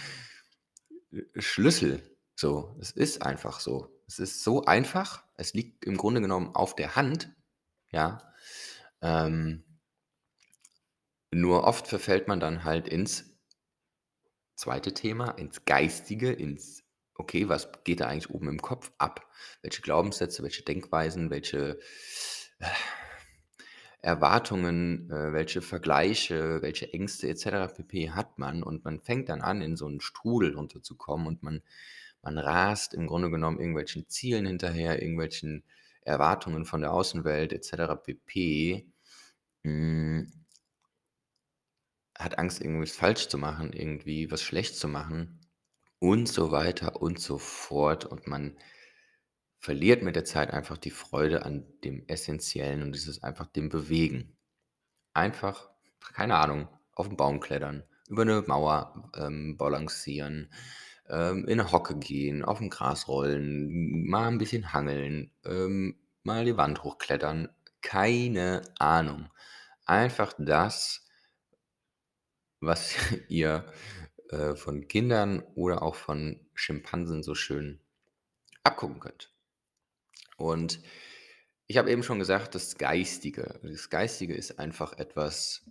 Schlüssel. 1.37 2.17
So, 2.35 2.77
es 2.81 2.93
ist 2.93 3.23
einfach 3.23 3.61
so. 3.61 3.96
Es 4.07 4.19
ist 4.19 4.43
so 4.43 4.65
einfach. 4.65 5.25
Es 5.37 5.55
liegt 5.55 5.85
im 5.85 5.97
Grunde 5.97 6.21
genommen 6.21 6.55
auf 6.55 6.75
der 6.77 6.97
Hand. 6.97 7.35
Ja. 7.91 8.33
Ähm, 9.03 9.65
nur 11.31 11.65
oft 11.65 11.89
verfällt 11.89 12.29
man 12.29 12.41
dann 12.41 12.65
halt 12.65 12.89
ins 12.89 13.37
zweite 14.55 14.95
Thema, 14.95 15.31
ins 15.33 15.65
Geistige, 15.65 16.33
ins 16.33 16.85
okay, 17.19 17.49
was 17.49 17.69
geht 17.85 18.01
da 18.01 18.09
eigentlich 18.09 18.31
oben 18.31 18.49
im 18.49 18.63
Kopf 18.63 18.93
ab? 18.99 19.27
Welche 19.63 19.83
Glaubenssätze, 19.83 20.43
welche 20.43 20.63
Denkweisen, 20.63 21.31
welche 21.31 21.79
äh, 22.59 22.67
Erwartungen, 24.03 25.11
äh, 25.11 25.33
welche 25.33 25.63
Vergleiche, 25.63 26.63
welche 26.63 26.93
Ängste 26.93 27.29
etc. 27.29 27.75
pp. 27.75 28.11
hat 28.11 28.39
man 28.39 28.63
und 28.63 28.85
man 28.85 29.01
fängt 29.01 29.29
dann 29.29 29.41
an, 29.41 29.63
in 29.63 29.77
so 29.77 29.87
einen 29.87 30.01
Strudel 30.01 30.55
runterzukommen 30.55 31.27
und 31.27 31.43
man 31.43 31.63
man 32.27 32.39
rast 32.39 32.93
im 32.93 33.07
Grunde 33.07 33.31
genommen 33.31 33.61
irgendwelchen 33.61 34.09
Zielen 34.09 34.47
hinterher, 34.47 35.01
irgendwelchen 35.01 35.63
Erwartungen 36.03 36.65
von 36.65 36.81
der 36.81 36.93
Außenwelt 36.93 37.53
etc. 37.53 38.03
pp. 38.03 38.85
Hm. 39.63 40.33
Hat 42.19 42.37
Angst, 42.39 42.61
irgendwas 42.61 42.91
falsch 42.91 43.29
zu 43.29 43.39
machen, 43.39 43.73
irgendwie 43.73 44.29
was 44.29 44.43
schlecht 44.43 44.77
zu 44.77 44.89
machen 44.89 45.39
und 46.01 46.29
so 46.29 46.51
weiter 46.51 47.01
und 47.01 47.21
so 47.21 47.39
fort. 47.39 48.05
Und 48.05 48.27
man 48.27 48.59
verliert 49.61 50.03
mit 50.03 50.17
der 50.17 50.25
Zeit 50.25 50.51
einfach 50.51 50.79
die 50.79 50.91
Freude 50.91 51.45
an 51.45 51.65
dem 51.85 52.09
Essentiellen 52.09 52.83
und 52.83 52.97
es 52.97 53.07
ist 53.07 53.23
einfach 53.23 53.47
dem 53.47 53.69
Bewegen. 53.69 54.37
Einfach, 55.15 55.71
keine 56.13 56.35
Ahnung, 56.39 56.69
auf 56.93 57.07
den 57.07 57.17
Baum 57.17 57.39
klettern, 57.39 57.85
über 58.09 58.23
eine 58.23 58.43
Mauer 58.49 59.13
ähm, 59.17 59.57
balancieren, 59.57 60.51
ähm, 61.11 61.47
in 61.47 61.59
'ne 61.59 61.73
Hocke 61.73 61.97
gehen, 61.99 62.45
auf 62.45 62.59
dem 62.59 62.71
Gras 62.71 63.09
rollen, 63.09 64.07
mal 64.07 64.29
ein 64.29 64.39
bisschen 64.39 64.73
hangeln, 64.73 65.31
ähm, 65.45 65.97
mal 66.23 66.45
die 66.45 66.57
Wand 66.57 66.83
hochklettern. 66.85 67.49
Keine 67.83 68.63
Ahnung. 68.79 69.31
Einfach 69.87 70.33
das, 70.39 71.07
was 72.61 72.95
ihr 73.29 73.65
äh, 74.31 74.55
von 74.55 74.89
Kindern 74.89 75.43
oder 75.55 75.83
auch 75.83 75.95
von 75.95 76.41
Schimpansen 76.55 77.23
so 77.23 77.35
schön 77.35 77.81
abgucken 78.65 79.01
könnt. 79.01 79.33
Und 80.37 80.81
ich 81.67 81.79
habe 81.79 81.91
eben 81.91 82.03
schon 82.03 82.19
gesagt, 82.19 82.55
das 82.55 82.79
Geistige. 82.79 83.61
Das 83.63 83.91
Geistige 83.91 84.35
ist 84.35 84.59
einfach 84.59 84.93
etwas 84.99 85.65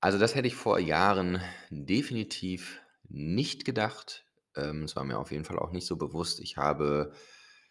also, 0.00 0.18
das 0.18 0.34
hätte 0.36 0.46
ich 0.46 0.54
vor 0.54 0.78
Jahren 0.78 1.40
definitiv 1.70 2.80
nicht 3.08 3.64
gedacht. 3.64 4.24
Ähm, 4.56 4.84
es 4.84 4.96
war 4.96 5.04
mir 5.04 5.18
auf 5.18 5.30
jeden 5.30 5.44
Fall 5.44 5.58
auch 5.58 5.72
nicht 5.72 5.86
so 5.86 5.96
bewusst. 5.96 6.40
Ich 6.40 6.56
habe 6.56 7.12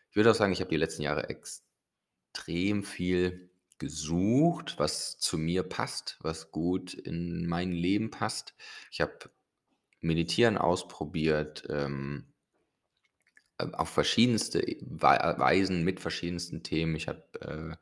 ich 0.09 0.15
würde 0.15 0.31
auch 0.31 0.35
sagen, 0.35 0.53
ich 0.53 0.61
habe 0.61 0.69
die 0.69 0.77
letzten 0.77 1.03
Jahre 1.03 1.29
extrem 1.29 2.83
viel 2.83 3.51
gesucht, 3.77 4.75
was 4.79 5.19
zu 5.19 5.37
mir 5.37 5.63
passt, 5.63 6.17
was 6.21 6.51
gut 6.51 6.93
in 6.93 7.45
mein 7.45 7.71
Leben 7.71 8.09
passt. 8.09 8.55
Ich 8.91 9.01
habe 9.01 9.13
Meditieren 9.99 10.57
ausprobiert, 10.57 11.65
ähm, 11.69 12.33
äh, 13.57 13.67
auf 13.73 13.89
verschiedenste 13.89 14.61
Weisen 14.81 15.83
mit 15.83 15.99
verschiedensten 15.99 16.63
Themen. 16.63 16.95
Ich 16.95 17.07
habe, 17.07 17.23
äh, 17.41 17.75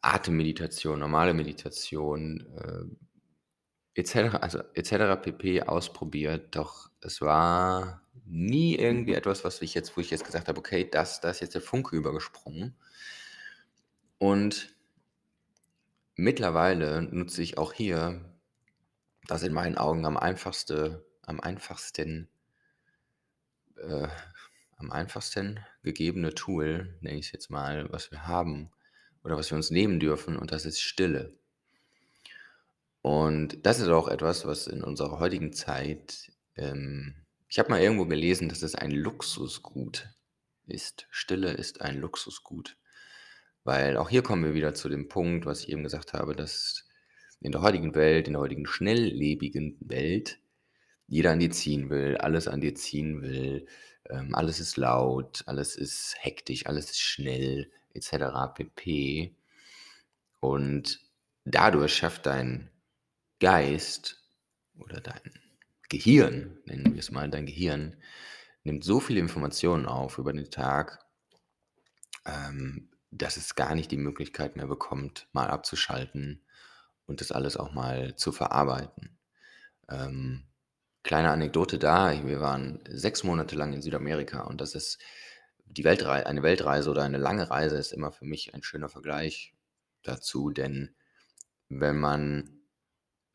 Atemmeditation, 0.00 0.98
normale 0.98 1.34
Meditation, 1.34 2.40
äh, 2.56 3.05
et 3.96 4.06
cetera 4.08 4.38
also, 4.38 4.60
et 4.74 4.86
cetera 4.86 5.16
pp. 5.16 5.62
ausprobiert, 5.62 6.56
doch 6.56 6.90
es 7.02 7.20
war 7.20 8.02
nie 8.26 8.76
irgendwie 8.76 9.14
etwas, 9.14 9.44
was 9.44 9.62
ich 9.62 9.74
jetzt 9.74 9.96
wo 9.96 10.00
ich 10.02 10.10
jetzt 10.10 10.24
gesagt 10.26 10.48
habe: 10.48 10.58
„Okay, 10.60 10.88
das 10.90 11.20
da 11.20 11.30
ist 11.30 11.40
jetzt 11.40 11.54
der 11.54 11.62
Funke 11.62 11.96
übergesprungen.“ 11.96 12.76
Und 14.20 14.74
mittlerweile 16.18 17.02
nutze 17.02 17.42
ich 17.42 17.58
auch 17.58 17.74
hier 17.74 18.24
das 19.28 19.42
in 19.44 19.52
meinen 19.52 19.78
Augen 19.78 20.06
am 20.06 20.16
einfachste 20.16 21.06
am 21.22 21.40
einfachsten 21.40 22.28
äh, 23.78 24.08
am 24.78 24.90
einfachsten 24.92 25.60
gegebene 25.82 26.34
Tool, 26.34 26.96
nenne 27.00 27.18
ich's 27.18 27.32
jetzt 27.32 27.50
mal, 27.50 27.90
was 27.92 28.10
wir 28.10 28.26
haben 28.26 28.70
oder 29.24 29.36
was 29.36 29.50
wir 29.50 29.56
uns 29.56 29.70
nehmen 29.70 30.00
dürfen, 30.00 30.36
und 30.36 30.52
das 30.52 30.64
ist 30.66 30.80
Stille. 30.80 31.38
Und 33.06 33.64
das 33.64 33.78
ist 33.78 33.86
auch 33.86 34.08
etwas, 34.08 34.46
was 34.46 34.66
in 34.66 34.82
unserer 34.82 35.20
heutigen 35.20 35.52
Zeit 35.52 36.32
ähm, 36.56 37.14
ich 37.48 37.60
habe 37.60 37.70
mal 37.70 37.80
irgendwo 37.80 38.06
gelesen, 38.06 38.48
dass 38.48 38.62
es 38.62 38.74
ein 38.74 38.90
Luxusgut 38.90 40.08
ist. 40.66 41.06
Stille 41.10 41.52
ist 41.52 41.80
ein 41.80 42.00
Luxusgut. 42.00 42.76
Weil 43.62 43.96
auch 43.96 44.08
hier 44.08 44.22
kommen 44.22 44.42
wir 44.44 44.54
wieder 44.54 44.74
zu 44.74 44.88
dem 44.88 45.08
Punkt, 45.08 45.46
was 45.46 45.60
ich 45.60 45.68
eben 45.68 45.84
gesagt 45.84 46.14
habe, 46.14 46.34
dass 46.34 46.88
in 47.40 47.52
der 47.52 47.62
heutigen 47.62 47.94
Welt, 47.94 48.26
in 48.26 48.32
der 48.32 48.42
heutigen 48.42 48.66
schnelllebigen 48.66 49.76
Welt 49.80 50.40
jeder 51.06 51.30
an 51.30 51.38
dir 51.38 51.52
ziehen 51.52 51.90
will, 51.90 52.16
alles 52.16 52.48
an 52.48 52.60
dir 52.60 52.74
ziehen 52.74 53.22
will, 53.22 53.66
ähm, 54.10 54.34
alles 54.34 54.58
ist 54.58 54.76
laut, 54.76 55.44
alles 55.46 55.76
ist 55.76 56.16
hektisch, 56.18 56.66
alles 56.66 56.90
ist 56.90 57.00
schnell 57.00 57.70
et 57.94 58.02
cetera 58.02 58.48
pp. 58.48 59.36
Und 60.40 61.00
dadurch 61.44 61.94
schafft 61.94 62.26
dein 62.26 62.70
Geist 63.40 64.22
oder 64.78 65.00
dein 65.00 65.20
Gehirn, 65.88 66.58
nennen 66.64 66.92
wir 66.92 67.00
es 67.00 67.10
mal, 67.10 67.30
dein 67.30 67.46
Gehirn 67.46 67.96
nimmt 68.64 68.84
so 68.84 69.00
viele 69.00 69.20
Informationen 69.20 69.86
auf 69.86 70.18
über 70.18 70.32
den 70.32 70.50
Tag, 70.50 71.04
ähm, 72.24 72.90
dass 73.10 73.36
es 73.36 73.54
gar 73.54 73.74
nicht 73.74 73.90
die 73.90 73.96
Möglichkeit 73.96 74.56
mehr 74.56 74.66
bekommt, 74.66 75.28
mal 75.32 75.48
abzuschalten 75.48 76.44
und 77.06 77.20
das 77.20 77.32
alles 77.32 77.56
auch 77.56 77.72
mal 77.72 78.16
zu 78.16 78.32
verarbeiten. 78.32 79.18
Ähm, 79.88 80.48
kleine 81.04 81.30
Anekdote 81.30 81.78
da, 81.78 82.26
wir 82.26 82.40
waren 82.40 82.82
6 82.88 83.22
Monate 83.22 83.54
lang 83.54 83.72
in 83.72 83.82
Südamerika 83.82 84.42
und 84.42 84.60
das 84.60 84.74
ist 84.74 84.98
die 85.64 85.84
Weltrei 85.84 86.26
eine 86.26 86.42
Weltreise 86.42 86.90
oder 86.90 87.02
eine 87.02 87.18
lange 87.18 87.48
Reise 87.50 87.76
ist 87.76 87.92
immer 87.92 88.10
für 88.12 88.24
mich 88.24 88.54
ein 88.54 88.62
schöner 88.62 88.88
Vergleich 88.88 89.54
dazu, 90.02 90.50
denn 90.50 90.94
wenn 91.68 91.98
man 91.98 92.55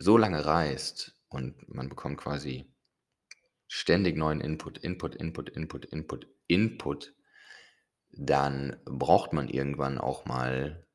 so 0.02 0.18
lange 0.18 0.46
reist 0.46 1.16
und 1.30 1.68
man 1.74 1.90
bekommt 1.90 2.18
quasi 2.20 2.72
ständig 3.68 4.18
neuen 4.18 4.42
Input, 4.42 4.78
Input, 4.80 5.16
Input, 5.16 5.50
Input, 5.50 5.86
Input, 5.86 6.28
Input, 6.48 7.16
dann 8.12 8.78
braucht 8.86 9.34
man 9.34 9.50
irgendwann 9.50 9.98
auch 10.00 10.26
mal 10.26 10.86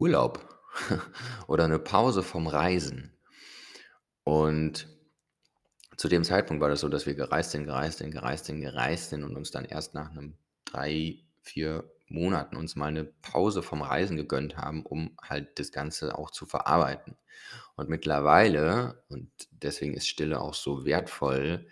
Urlaub 0.00 0.46
oder 1.48 1.68
'ne 1.68 1.78
Pause 1.78 2.22
vom 2.22 2.46
Reisen. 2.46 3.16
Und 4.26 4.88
zu 5.96 6.08
dem 6.08 6.24
Zeitpunkt 6.24 6.60
war 6.60 6.68
das 6.68 6.80
so, 6.80 6.88
dass 6.88 7.06
wir 7.06 7.14
gereist 7.14 7.52
sind, 7.52 7.64
gereist 7.64 7.98
sind, 7.98 8.10
gereist 8.10 8.46
sind, 8.46 8.60
gereist 8.60 9.10
sind 9.10 9.24
und 9.24 9.36
uns 9.36 9.50
dann 9.50 9.64
erst 9.64 9.94
nach 9.94 10.12
'nem 10.12 10.36
3, 10.66 11.20
4, 11.42 11.90
Monaten 12.08 12.56
uns 12.56 12.76
mal 12.76 12.92
'ne 12.92 13.04
Pause 13.22 13.62
vom 13.62 13.82
Reisen 13.82 14.16
gegönnt 14.16 14.56
haben, 14.56 14.84
um 14.86 15.16
halt 15.22 15.58
das 15.58 15.72
Ganze 15.72 16.16
auch 16.18 16.30
zu 16.30 16.46
verarbeiten. 16.46 17.16
Und 17.76 17.88
mittlerweile 17.90 19.04
und 19.08 19.30
deswegen 19.52 19.94
ist 19.94 20.08
Stille 20.08 20.40
auch 20.40 20.54
so 20.54 20.84
wertvoll 20.86 21.66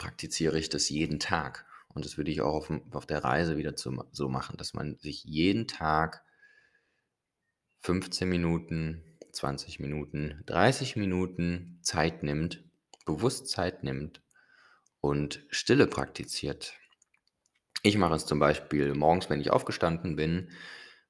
praktiziere 0.00 0.58
ich 0.58 0.68
das 0.68 0.88
jeden 0.88 1.20
Tag. 1.20 1.66
Und 1.88 2.04
das 2.04 2.16
würde 2.16 2.30
ich 2.30 2.40
auch 2.40 2.54
aufm 2.54 2.82
auf 2.92 3.06
der 3.06 3.22
Reise 3.22 3.56
wieder 3.56 3.76
zum 3.76 4.02
so 4.12 4.28
machen, 4.28 4.56
dass 4.56 4.74
man 4.74 4.98
sich 4.98 5.24
jeden 5.24 5.68
Tag 5.68 6.24
15 7.82 8.30
Minuten, 8.30 9.02
20 9.32 9.78
Minuten, 9.78 10.42
30 10.46 10.96
Minuten 10.96 11.78
Zeit 11.82 12.22
nimmt 12.22 12.62
bewusst 13.04 13.48
Zeit 13.48 13.84
nimmt 13.84 14.22
und 15.00 15.44
Stille 15.50 15.86
praktiziert. 15.86 16.74
Ich 17.86 17.98
mache 17.98 18.14
es 18.14 18.24
zum 18.24 18.38
Beispiel 18.38 18.94
morgens, 18.94 19.28
wenn 19.28 19.42
ich 19.42 19.50
aufgestanden 19.50 20.16
bin, 20.16 20.48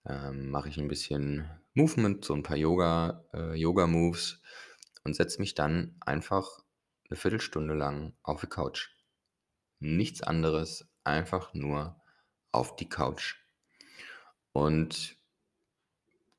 ähm, 0.07 0.51
mache 0.51 0.69
ich 0.69 0.77
'n 0.77 0.89
bisschen 0.89 1.49
Movement, 1.75 2.25
so 2.25 2.35
'n 2.35 2.43
paar 2.43 2.57
Yoga 2.57 3.25
äh, 3.33 3.55
Yoga-Moves 3.55 4.43
und 5.05 5.15
setze 5.15 5.41
mich 5.41 5.55
dann 5.55 5.95
einfach 6.01 6.65
'ne 7.11 7.17
Viertelstunde 7.17 7.75
lang 7.75 8.15
auf 8.25 8.41
die 8.41 8.49
Couch. 8.49 8.89
Nichts 9.81 10.23
anderes, 10.23 10.89
einfach 11.05 11.55
nur 11.55 12.03
auf 12.53 12.77
die 12.77 12.89
Couch. 12.89 13.37
Und 14.57 15.17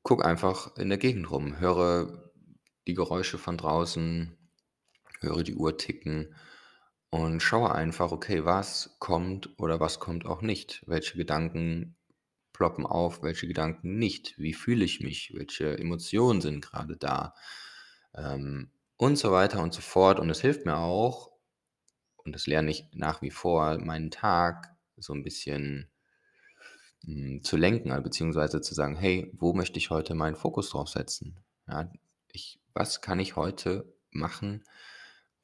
gucke 0.05 0.23
einfach 0.23 0.77
in 0.77 0.89
der 0.89 0.99
Gegend 0.99 1.31
rum, 1.31 1.59
höre 1.59 2.29
die 2.87 2.93
Geräusche 2.93 3.39
von 3.39 3.57
draußen, 3.57 4.37
höre 5.21 5.43
die 5.43 5.55
Uhr 5.55 5.77
ticken 5.79 6.35
und 7.15 7.41
schaue 7.41 7.73
einfach: 7.73 8.11
Okay, 8.11 8.45
was 8.45 8.97
kommt 8.99 9.49
oder 9.59 9.79
was 9.79 9.99
kommt 9.99 10.25
auch 10.25 10.41
nicht? 10.41 10.83
Welche 10.87 11.17
Gedanken 11.17 11.95
ploppen 12.53 12.85
auf, 12.85 13.23
welche 13.23 13.47
Gedanken 13.47 13.97
nicht? 13.99 14.37
Wie 14.39 14.53
fühle 14.53 14.85
ich 14.85 15.01
mich? 15.01 15.33
Welche 15.35 15.77
Emotionen 15.77 16.41
sind 16.41 16.61
grade 16.61 16.97
da? 16.97 17.33
Ähm, 18.15 18.71
und 18.97 19.17
so 19.17 19.31
weiter 19.31 19.61
und 19.61 19.73
so 19.73 19.81
fort. 19.81 20.19
Und 20.19 20.29
es 20.29 20.41
hilft 20.41 20.65
mir 20.65 20.77
auch 20.77 21.31
und 22.17 22.33
das 22.35 22.47
lerne 22.47 22.71
ich 22.71 22.85
nach 22.93 23.21
wie 23.23 23.31
vor, 23.31 23.77
meinen 23.79 24.11
Tag 24.11 24.75
so 24.97 25.13
'n 25.13 25.23
bisschen 25.23 25.89
hm, 27.03 27.43
zu 27.43 27.57
lenken, 27.57 27.91
äh, 27.91 28.01
beziehungsweise 28.01 28.61
zu 28.61 28.73
sagen: 28.73 28.95
„Hey, 28.95 29.31
wo 29.37 29.53
möchte 29.53 29.77
ich 29.77 29.89
heute 29.89 30.15
meinen 30.15 30.35
Fokus 30.35 30.69
drauf 30.69 30.89
setzen?“ 30.89 31.39
Ja, 31.67 31.91
ich 32.31 32.59
was 32.73 33.01
kann 33.01 33.19
ich 33.19 33.35
heute 33.35 33.93
machen, 34.11 34.63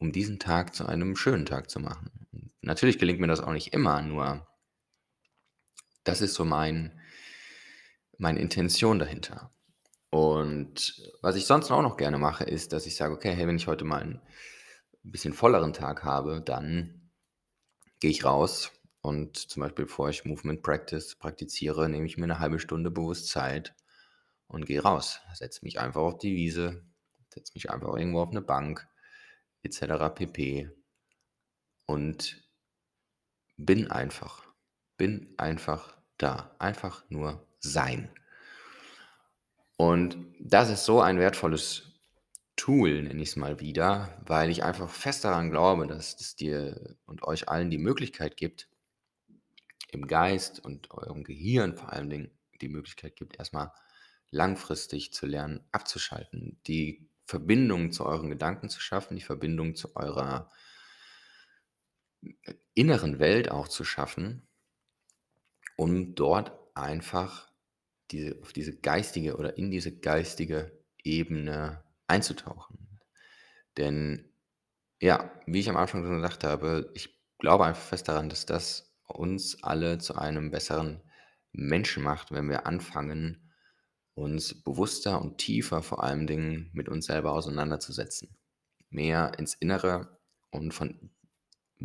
um 0.02 0.12
diesen 0.12 0.40
Tag 0.40 0.76
zu 0.76 0.86
einem 0.88 1.16
schönen 1.16 1.46
Tag 1.46 1.70
zu 1.70 1.80
machen? 1.80 2.12
Natürlich 2.62 3.00
gelingt 3.00 3.20
mir 3.22 3.28
das 3.28 3.42
auch 3.42 3.54
nicht 3.54 3.74
immer, 3.74 4.02
nur 4.02 4.48
das 6.06 6.22
ist 6.22 6.34
so 6.34 6.46
mein 6.46 6.92
meine 8.20 8.40
Intention 8.40 9.00
dahinter. 9.00 9.52
Und 10.12 11.02
was 11.22 11.36
ich 11.36 11.46
sonst 11.46 11.72
auch 11.72 11.82
noch 11.82 11.98
gerne 11.98 12.18
mache, 12.18 12.44
ist, 12.46 12.74
dass 12.74 12.86
ich 12.86 12.96
sage: 12.96 13.14
„Okay, 13.16 13.34
hey, 13.34 13.48
wenn 13.48 13.58
ich 13.58 13.68
heute 13.68 13.86
mal 13.86 14.04
'n 14.04 14.22
bisschen 15.04 15.34
volleren 15.34 15.74
Tag 15.74 16.04
habe, 16.06 16.42
dann 16.42 17.12
gehe 18.02 18.12
ich 18.12 18.26
raus 18.26 18.72
und 19.02 19.38
zum 19.38 19.62
Beispiel, 19.64 19.86
bevor 19.86 20.10
ich 20.10 20.26
Movement 20.26 20.64
Practice 20.64 21.16
praktiziere, 21.18 21.90
nehme 21.90 22.08
ich 22.08 22.18
mir 22.18 22.28
'ne 22.28 22.40
1/2 22.40 22.60
Stunde 22.60 22.92
bewusst 22.92 23.30
Zeit 23.30 23.76
und 24.50 24.66
gehe 24.68 24.82
raus. 24.84 25.22
Setze 25.36 25.62
mich 25.66 25.80
einfach 25.82 26.02
auf 26.04 26.20
die 26.20 26.36
Wiese, 26.36 26.84
setze 27.34 27.54
mich 27.56 27.72
einfach 27.72 27.96
irgendwo 27.98 28.22
auf 28.24 28.32
'ne 28.34 28.44
Bank 28.44 28.88
et 29.64 29.74
cetera 29.74 30.10
pp. 30.10 30.70
Und 31.86 32.44
bin 33.58 33.92
einfach 33.92 34.52
bin 35.02 35.34
einfach 35.38 35.98
da. 36.20 36.56
Einfach 36.60 37.04
nur 37.10 37.48
sein. 37.60 38.14
Und 39.78 40.16
das 40.40 40.70
ist 40.70 40.86
so 40.86 41.02
ein 41.02 41.18
wertvolles 41.18 42.00
Tool, 42.56 43.02
nenne 43.02 43.24
ich's 43.24 43.36
mal 43.36 43.60
wieder, 43.60 44.22
weil 44.28 44.52
ich 44.52 44.64
einfach 44.64 44.92
fest 44.92 45.24
daran 45.24 45.50
glaube, 45.50 45.88
dass 45.88 46.22
es 46.22 46.36
dir 46.36 47.00
und 47.06 47.24
euch 47.24 47.50
allen 47.50 47.72
die 47.72 47.80
Möglichkeit 47.80 48.38
gibt 48.38 48.70
im 49.90 50.06
Geist 50.06 50.64
und 50.64 50.92
eurem 50.92 51.24
Gehirn 51.24 51.76
vor 51.76 51.92
allen 51.92 52.12
Dingen 52.12 52.30
die 52.62 52.70
Möglichkeit 52.70 53.16
gibt, 53.16 53.40
erst 53.40 53.54
mal 53.54 53.74
langfristig 54.30 55.14
zu 55.14 55.26
lernen, 55.26 55.66
abzuschalten, 55.72 56.62
die 56.68 57.10
Verbindung 57.32 57.92
zu 57.92 58.06
euren 58.06 58.30
Gedanken 58.30 58.70
zu 58.70 58.80
schaffen, 58.80 59.16
die 59.16 59.24
Verbindung 59.24 59.76
zu 59.76 59.96
eurer 59.96 60.52
inneren 62.76 63.20
Welt 63.20 63.50
auch 63.50 63.68
zu 63.68 63.84
schaffen 63.84 64.48
um 65.82 66.14
dort 66.14 66.52
einfach 66.76 67.52
diese 68.12 68.40
auf 68.44 68.54
diese 68.54 68.78
geistige 68.78 69.38
oder 69.38 69.58
in 69.58 69.72
diese 69.72 69.98
geistige 69.98 70.72
Ebene 71.04 71.84
einzutauchen. 72.06 73.00
Denn 73.78 74.32
ja, 75.00 75.32
wie 75.48 75.60
ich 75.60 75.70
am 75.70 75.78
Anfang 75.78 76.04
schon 76.04 76.22
gesagt 76.22 76.44
habe, 76.44 76.92
ich 76.94 77.20
glaube 77.40 77.66
einfach 77.66 77.82
fest 77.82 78.08
daran, 78.08 78.30
dass 78.30 78.46
das 78.46 78.94
uns 79.08 79.64
alle 79.64 79.98
zu 79.98 80.16
einem 80.16 80.52
besseren 80.52 81.02
Menschen 81.52 82.04
macht, 82.04 82.32
wenn 82.32 82.48
wir 82.48 82.68
anfangen, 82.68 83.51
uns 84.16 84.54
bewusster 84.64 85.22
und 85.22 85.38
tiefer 85.38 85.82
vor 85.82 86.04
allen 86.04 86.28
Dingen 86.28 86.70
mit 86.74 86.90
uns 86.90 87.06
selber 87.06 87.34
auseinanderzusetzen. 87.34 88.36
Mehr 88.90 89.32
ins 89.38 89.54
Innere 89.54 90.20
und 90.50 90.74
von 90.74 91.12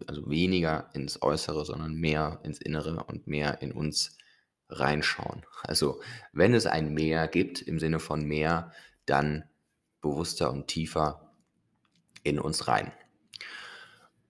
also 0.06 0.28
weniger 0.28 0.90
ins 0.92 1.22
Äußere, 1.22 1.64
sondern 1.64 1.94
mehr 1.94 2.40
ins 2.42 2.60
Innere 2.60 3.04
und 3.04 3.26
mehr 3.26 3.62
in 3.62 3.72
uns 3.72 4.18
reinschauen. 4.68 5.44
Also, 5.62 6.00
wenn 6.32 6.54
es 6.54 6.66
ein 6.66 6.92
Mehr 6.92 7.28
gibt 7.28 7.62
im 7.62 7.78
Sinne 7.78 7.98
von 7.98 8.24
mehr, 8.24 8.72
dann 9.06 9.44
bewusster 10.02 10.52
und 10.52 10.66
tiefer 10.66 11.32
in 12.22 12.38
uns 12.38 12.68
rein. 12.68 12.92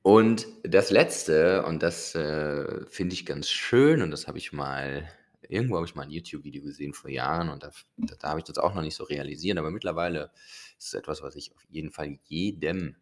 Und 0.02 0.46
das 0.62 0.90
Letzte, 0.90 1.64
und 1.64 1.82
das, 1.82 2.14
äh, 2.14 2.87
finde 2.87 3.14
ich 3.14 3.26
ganz 3.26 3.50
schön 3.50 4.02
und 4.02 4.11
das 4.12 4.28
habe 4.28 4.38
ich 4.38 4.52
mal 4.52 5.09
irgendwo 5.48 5.76
habe 5.76 5.87
ich 5.87 5.94
mal 5.94 6.04
'n 6.04 6.11
YouTube-Video 6.11 6.62
gesehen 6.62 6.94
vor 6.94 7.11
Jahren 7.11 7.48
und 7.50 7.62
da 7.64 7.68
f 7.68 7.87
da 7.96 8.28
habe 8.30 8.40
ich 8.40 8.44
das 8.44 8.59
auch 8.59 8.74
noch 8.74 8.82
nicht 8.82 8.96
so 8.96 9.04
realisiert, 9.04 9.59
aber 9.59 9.70
mittlerweile 9.70 10.30
ist 10.78 10.88
es 10.88 10.94
etwas, 10.94 11.22
was 11.22 11.37
ich 11.37 11.54
auf 11.54 11.62
jeden 11.68 11.90
Fall 11.92 12.18
jedem 12.24 12.96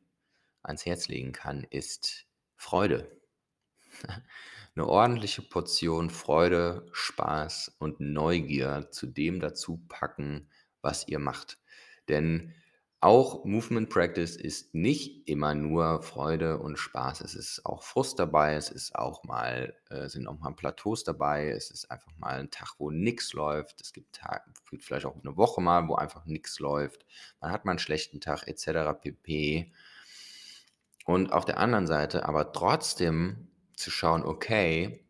ans 0.63 0.87
Herz 0.87 1.09
legen 1.09 1.33
kann, 1.33 1.65
ist 1.71 2.27
Freude. 2.57 3.21
'Ne 4.77 4.87
ordentliche 4.89 5.43
Portion 5.43 6.11
Freude, 6.11 6.87
Spaß 6.93 7.77
und 7.81 8.01
Neugier 8.01 8.89
zu 8.93 9.07
dem 9.09 9.41
dazu 9.41 9.79
packen, 9.89 10.51
was 10.83 11.09
ihr 11.09 11.19
macht. 11.21 11.59
Denn 12.09 12.55
auch 13.05 13.45
Movement 13.45 13.91
Practice 13.91 14.37
ist 14.37 14.75
nicht 14.75 15.29
immer 15.29 15.55
nur 15.55 16.03
Freude 16.03 16.59
und 16.59 16.79
Spaß. 16.79 17.21
Es 17.23 17.35
ist 17.35 17.67
auch 17.67 17.83
Frust 17.85 18.19
dabei, 18.19 18.55
es 18.55 18.71
ist 18.71 18.95
auch 18.97 19.25
mal 19.25 19.75
äh, 19.91 20.09
sind 20.09 20.27
auch 20.29 20.39
mal 20.41 20.53
Plateaus 20.55 21.05
dabei. 21.05 21.51
Es 21.51 21.71
ist 21.71 21.91
einfach 21.91 22.13
mal 22.19 22.41
'n 22.41 22.51
Tag, 22.51 22.75
wo 22.79 22.91
nix 22.91 23.33
läuft. 23.35 23.81
Es 23.83 23.93
gibt 23.93 24.17
Ta 24.17 24.43
gibt 24.71 24.85
vielleicht 24.85 25.07
auch 25.07 25.23
'ne 25.23 25.37
Woche 25.37 25.61
mal, 25.63 25.89
wo 25.89 25.97
einfach 25.97 26.27
nix 26.27 26.59
läuft. 26.59 27.07
Man 27.41 27.53
hat 27.53 27.65
mal 27.65 27.73
'n 27.73 27.79
schlechten 27.79 28.21
Tag 28.21 28.49
et 28.49 28.59
cetera 28.59 28.93
pp. 28.95 29.71
Und 31.07 31.33
auf 31.33 31.45
der 31.45 31.59
anderen 31.59 31.87
Seite 31.87 32.27
aber 32.27 32.53
trotzdem 32.53 33.49
zu 33.77 33.91
schauen: 33.91 34.25
Okay 34.25 35.05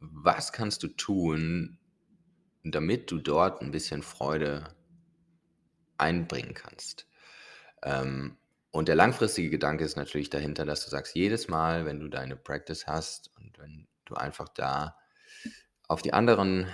was 0.00 0.52
kannst 0.52 0.82
du 0.82 0.88
tun, 0.88 1.78
damit 2.64 3.10
du 3.10 3.18
dort 3.20 3.62
'n 3.62 3.70
bisschen 3.72 4.02
Freude 4.02 4.64
einbringen 5.98 6.54
kannst? 6.54 7.06
Ähm, 7.84 8.38
und 8.72 8.88
der 8.88 8.96
langfristige 8.96 9.50
Gedanke 9.50 9.84
ist 9.84 9.96
natürlich 9.96 10.30
dahinter, 10.30 10.66
dass 10.66 10.84
du 10.84 10.90
sagst: 10.90 11.14
Jedes 11.16 11.48
Mal, 11.48 11.86
wenn 11.86 12.00
du 12.00 12.08
deine 12.08 12.36
Practice 12.36 12.86
hast 12.88 13.30
und 13.38 13.58
wenn 13.58 13.88
du 14.06 14.14
einfach 14.16 14.48
da 14.50 14.96
auf 15.88 16.02
die 16.02 16.14
anderen 16.14 16.68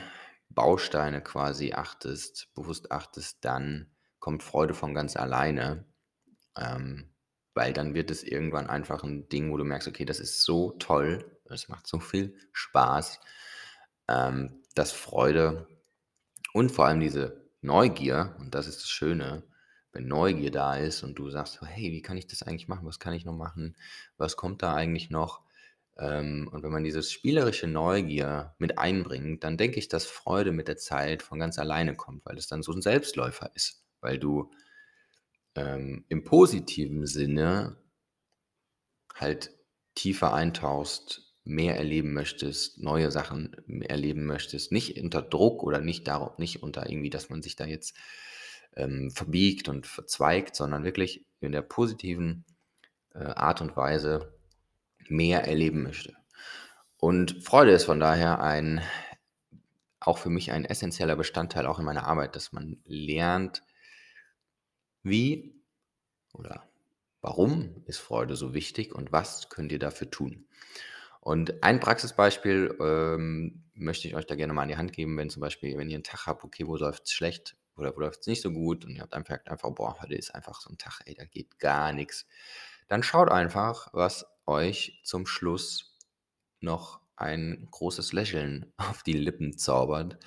Bausteine 0.50 1.22
quasi 1.22 1.72
achtest 1.74 2.54
bewusst 2.54 2.92
achtest, 2.92 3.44
dann 3.44 3.90
kommt 4.20 4.42
Freude 4.44 4.74
von 4.74 4.94
ganz 4.94 5.16
alleine. 5.16 5.86
Ähm, 6.58 7.10
weil 7.54 7.72
dann 7.74 7.94
wird 7.94 8.10
es 8.10 8.22
irgendwann 8.24 8.68
einfach 8.70 9.04
'n 9.04 9.28
Ding, 9.30 9.52
wo 9.52 9.56
du 9.58 9.64
merkst: 9.64 9.88
„Okay, 9.88 10.04
das 10.06 10.20
ist 10.20 10.42
so 10.44 10.72
toll. 10.72 11.38
Es 11.50 11.68
macht 11.68 11.86
so 11.88 12.00
viel 12.00 12.36
Spaß“, 12.52 13.20
ähm, 14.08 14.62
dass 14.76 14.92
Freude 14.92 15.68
und 16.54 16.72
vor 16.72 16.86
allem 16.86 17.00
diese 17.00 17.41
Neugier 17.62 18.36
und 18.40 18.54
das 18.54 18.66
ist 18.66 18.80
das 18.82 18.88
Schöne, 18.90 19.44
wenn 19.92 20.06
Neugier 20.08 20.50
da 20.50 20.76
ist 20.76 21.02
und 21.02 21.16
du 21.18 21.30
sagst 21.30 21.60
„Hey, 21.62 21.92
wie 21.92 22.02
kann 22.02 22.16
ich 22.16 22.26
das 22.26 22.42
eigentlich 22.42 22.68
machen? 22.68 22.86
Was 22.86 22.98
kann 23.00 23.14
ich 23.14 23.24
noch 23.24 23.34
machen? 23.36 23.76
Was 24.18 24.36
kommt 24.36 24.62
da 24.62 24.74
eigentlich 24.74 25.10
noch?“ 25.10 25.42
Ähm, 25.98 26.48
und 26.52 26.62
wenn 26.62 26.72
man 26.72 26.84
dieses 26.84 27.12
spielerische 27.12 27.66
Neugier 27.68 28.54
mit 28.58 28.78
einbringt, 28.78 29.44
dann 29.44 29.56
denke 29.58 29.78
ich, 29.78 29.88
dass 29.88 30.06
Freude 30.06 30.52
mit 30.52 30.68
der 30.68 30.76
Zeit 30.78 31.22
von 31.22 31.38
ganz 31.38 31.58
alleine 31.58 31.94
kommt, 31.96 32.24
weil 32.26 32.38
es 32.38 32.46
dann 32.48 32.62
so 32.62 32.72
'n 32.72 32.82
Selbstläufer 32.82 33.50
ist, 33.54 33.84
weil 34.00 34.18
du, 34.18 34.50
ähm, 35.54 36.04
im 36.10 36.24
positiven 36.24 37.06
Sinne 37.06 37.76
halt 39.14 39.50
tiefer 39.94 40.32
eintauchst 40.34 41.31
mehr 41.44 41.76
erleben 41.76 42.12
möchtest, 42.12 42.78
neue 42.78 43.10
Sachen 43.10 43.56
erleben 43.82 44.26
möchtest, 44.26 44.72
nicht 44.72 45.00
unter 45.00 45.22
Druck 45.22 45.62
oder 45.62 45.80
nicht 45.80 46.06
darauf 46.06 46.38
nicht 46.38 46.62
unter 46.62 46.88
irgendwie, 46.88 47.10
dass 47.10 47.30
man 47.30 47.42
sich 47.42 47.56
da 47.56 47.64
jetzt, 47.64 47.96
ähm, 48.76 49.10
verbiegt 49.10 49.68
und 49.68 49.86
verzweigt, 49.86 50.56
sondern 50.56 50.84
wirklich 50.84 51.26
in 51.40 51.52
der 51.52 51.62
positiven, 51.62 52.44
äh, 53.14 53.18
Art 53.18 53.60
und 53.60 53.76
Weise 53.76 54.32
mehr 55.08 55.44
erleben 55.46 55.82
möchte. 55.82 56.16
Und 56.96 57.44
Freude 57.44 57.72
ist 57.72 57.84
von 57.84 58.00
daher 58.00 58.40
ein 58.40 58.80
auch 60.04 60.18
für 60.18 60.30
mich 60.30 60.52
ein 60.52 60.64
essenzieller 60.64 61.16
Bestandteil 61.16 61.66
auch 61.66 61.78
in 61.78 61.84
meiner 61.84 62.06
Arbeit, 62.06 62.34
dass 62.36 62.52
man 62.52 62.80
lernt 62.84 63.62
wie 65.02 65.54
oder 66.32 66.68
warum 67.20 67.82
ist 67.86 67.98
Freude 67.98 68.36
so 68.36 68.54
wichtig 68.54 68.94
und 68.94 69.12
was 69.12 69.48
könnt 69.48 69.72
ihr 69.72 69.78
dafür 69.78 70.10
tun? 70.10 70.46
Und 71.24 71.62
ein 71.62 71.78
Praxisbeispiel, 71.78 72.76
ähm, 72.80 73.62
möchte 73.74 74.08
ich 74.08 74.16
euch 74.16 74.26
da 74.26 74.34
gerne 74.34 74.52
mal 74.52 74.62
an 74.62 74.68
die 74.68 74.76
Hand 74.76 74.92
geben, 74.92 75.16
wenn 75.16 75.30
zum 75.30 75.40
Beispiel 75.40 75.78
wenn 75.78 75.88
ihr 75.88 75.96
'n 75.98 76.02
Tag 76.02 76.26
habt, 76.26 76.42
okay, 76.42 76.66
wo 76.66 76.76
läuft's 76.76 77.12
schlecht 77.12 77.56
oder 77.76 77.94
wo 77.96 78.00
läuft's 78.00 78.26
nicht 78.26 78.42
so 78.42 78.50
gut 78.50 78.84
und 78.84 78.90
ihr 78.96 79.02
habt 79.02 79.14
einfach 79.14 79.38
einfach: 79.46 79.70
„Boah, 79.70 79.96
heute 80.02 80.16
ist 80.16 80.34
einfach 80.34 80.60
so 80.60 80.68
'n 80.68 80.78
Tag, 80.78 81.00
ey, 81.06 81.14
da 81.14 81.24
geht 81.24 81.60
gar 81.60 81.92
nix.“ 81.92 82.26
Dann 82.88 83.04
schaut 83.04 83.30
einfach, 83.30 83.88
was 83.92 84.26
euch 84.46 85.00
zum 85.04 85.24
Schluss 85.26 85.96
noch 86.60 87.00
ein 87.16 87.68
großes 87.70 88.12
Lächeln 88.12 88.72
auf 88.78 89.02
die 89.04 89.12
Lippen 89.14 89.56
zaubert. 89.58 90.18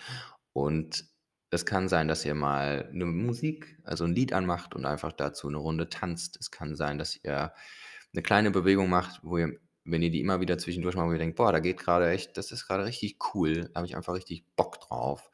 Und 0.54 1.06
es 1.52 1.66
kann 1.66 1.90
sein, 1.90 2.08
dass 2.08 2.24
ihr 2.26 2.36
mal 2.36 2.90
'ne 2.94 3.06
Musik 3.06 3.78
also 3.84 4.06
'n 4.06 4.14
Lied 4.16 4.34
anmacht 4.34 4.76
und 4.76 4.86
einfach 4.86 5.12
dazu 5.14 5.50
'ne 5.50 5.58
Runde 5.58 5.90
tanzt. 5.90 6.38
Es 6.40 6.52
kann 6.52 6.76
sein, 6.78 6.98
dass 7.00 7.18
ihr 7.24 7.54
'ne 8.14 8.22
kleine 8.24 8.52
Bewegung 8.52 8.90
macht, 8.90 9.20
wo 9.24 9.38
ihr 9.40 9.60
wenn 9.86 10.02
ihr 10.04 10.12
die 10.12 10.22
immer 10.22 10.42
wieder 10.42 10.58
zwischendurch 10.58 10.96
ihr 11.14 11.20
denkt: 11.20 11.38
„Boah, 11.38 11.52
da 11.52 11.60
geht 11.60 11.78
grade 11.80 12.10
echt 12.10 12.38
das 12.38 12.52
ist 12.52 12.68
grade 12.68 12.86
richtig 12.86 13.18
cool, 13.34 13.70
da 13.74 13.76
habe 13.78 13.88
ich 13.88 13.96
einfach 13.96 14.14
richtig 14.16 14.46
Bock 14.56 14.80
drauf.“ 14.82 15.32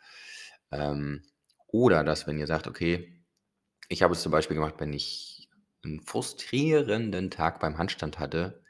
Ähm, 0.71 1.23
oder 1.67 2.03
dass, 2.03 2.27
wenn 2.27 2.37
ihr 2.39 2.47
sagt: 2.47 2.67
„Okay“ 2.67 3.13
ich 3.89 4.03
habe 4.03 4.13
es 4.13 4.21
zum 4.23 4.31
Beispiel 4.31 4.55
gemacht, 4.55 4.75
wenn 4.79 4.93
ich 4.93 5.49
'n 5.85 6.01
frustrierenden 6.01 7.31
Tag 7.31 7.59
beim 7.59 7.77
Handstand 7.77 8.19
hatte 8.19 8.63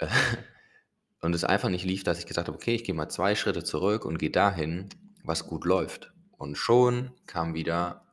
und 1.22 1.34
es 1.34 1.44
einfach 1.44 1.68
nicht 1.68 1.84
lief, 1.84 2.04
dass 2.04 2.18
ich 2.18 2.26
gesagt 2.26 2.48
habe: 2.48 2.56
„Okay, 2.56 2.74
ich 2.74 2.84
gehe 2.84 2.94
mal 2.94 3.08
2 3.08 3.34
Schritte 3.34 3.64
zurück 3.64 4.04
und 4.04 4.18
gehe 4.18 4.30
dahin, 4.30 4.88
was 5.24 5.46
gut 5.46 5.64
läuft.“ 5.64 6.12
Und 6.32 6.56
schon 6.56 7.12
kam 7.26 7.54
wieder 7.54 8.06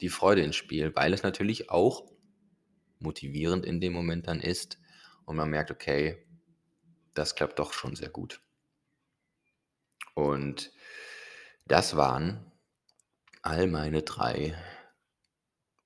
die 0.00 0.08
Freude 0.10 0.42
ins 0.42 0.56
Spiel, 0.56 0.94
weil 0.96 1.12
es 1.14 1.22
natürlich 1.22 1.70
auch 1.70 2.04
motivierend 3.00 3.66
in 3.66 3.80
dem 3.80 3.92
Moment 3.92 4.28
dann 4.28 4.40
ist 4.40 4.78
und 5.26 5.36
man 5.36 5.50
merkt: 5.50 5.70
„Okay, 5.72 6.26
das 7.14 7.34
klappt 7.36 7.58
doch 7.60 7.72
schon 7.74 7.96
sehr 7.96 8.10
gut.“ 8.10 8.42
Und 10.14 10.72
das 11.66 11.96
waren 11.96 12.52
all 13.42 13.68
meine 13.68 14.02
3 14.02 14.56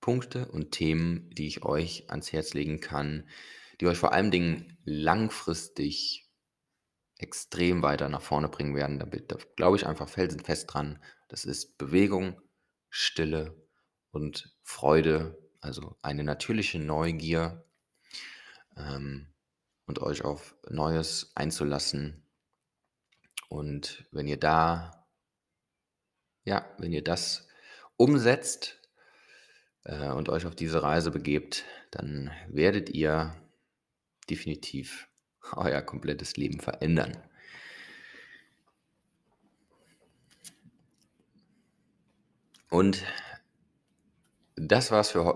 Punkte 0.00 0.48
und 0.48 0.72
Themen, 0.72 1.30
die 1.30 1.46
ich 1.46 1.62
euch 1.62 2.10
ans 2.10 2.32
Herz 2.32 2.54
legen 2.54 2.80
kann, 2.80 3.28
die 3.80 3.86
euch 3.86 3.98
vor 3.98 4.12
allen 4.12 4.30
Dingen 4.30 4.78
langfristig 4.84 6.26
extrem 7.18 7.82
weiter 7.82 8.08
nach 8.08 8.22
vorne 8.22 8.48
bringen 8.48 8.74
werden. 8.76 8.98
Da 8.98 9.06
da 9.06 9.36
glaube 9.56 9.76
ich 9.76 9.86
einfach 9.86 10.08
felsenfest 10.08 10.72
dran. 10.72 11.02
Das 11.28 11.44
ist 11.44 11.78
Bewegung, 11.78 12.40
Stille 12.90 13.56
und 14.10 14.56
Freude, 14.62 15.38
also 15.60 15.96
eine 16.02 16.24
natürliche 16.24 16.78
Neugier 16.78 17.66
ähm, 18.88 19.26
und 19.86 20.00
euch 20.00 20.24
auf 20.24 20.54
Neues 20.68 21.32
einzulassen. 21.34 22.22
Und 23.48 24.06
wenn 24.12 24.26
ihr 24.26 24.38
da 24.38 25.06
ja, 26.44 26.64
wenn 26.78 26.92
ihr 26.92 27.04
das 27.04 27.46
umsetzt, 27.96 28.80
äh, 29.84 30.08
und 30.08 30.28
euch 30.28 30.46
auf 30.46 30.54
diese 30.54 30.82
Reise 30.82 31.10
begebt, 31.10 31.64
dann 31.90 32.30
werdet 32.48 32.90
ihr 32.90 33.34
definitiv 34.28 35.08
euer 35.56 35.82
komplettes 35.82 36.36
Leben 36.36 36.60
verändern. 36.60 37.16
Und 42.68 43.02
das 44.54 44.92
war's 44.92 45.10
für 45.10 45.24
heu 45.24 45.34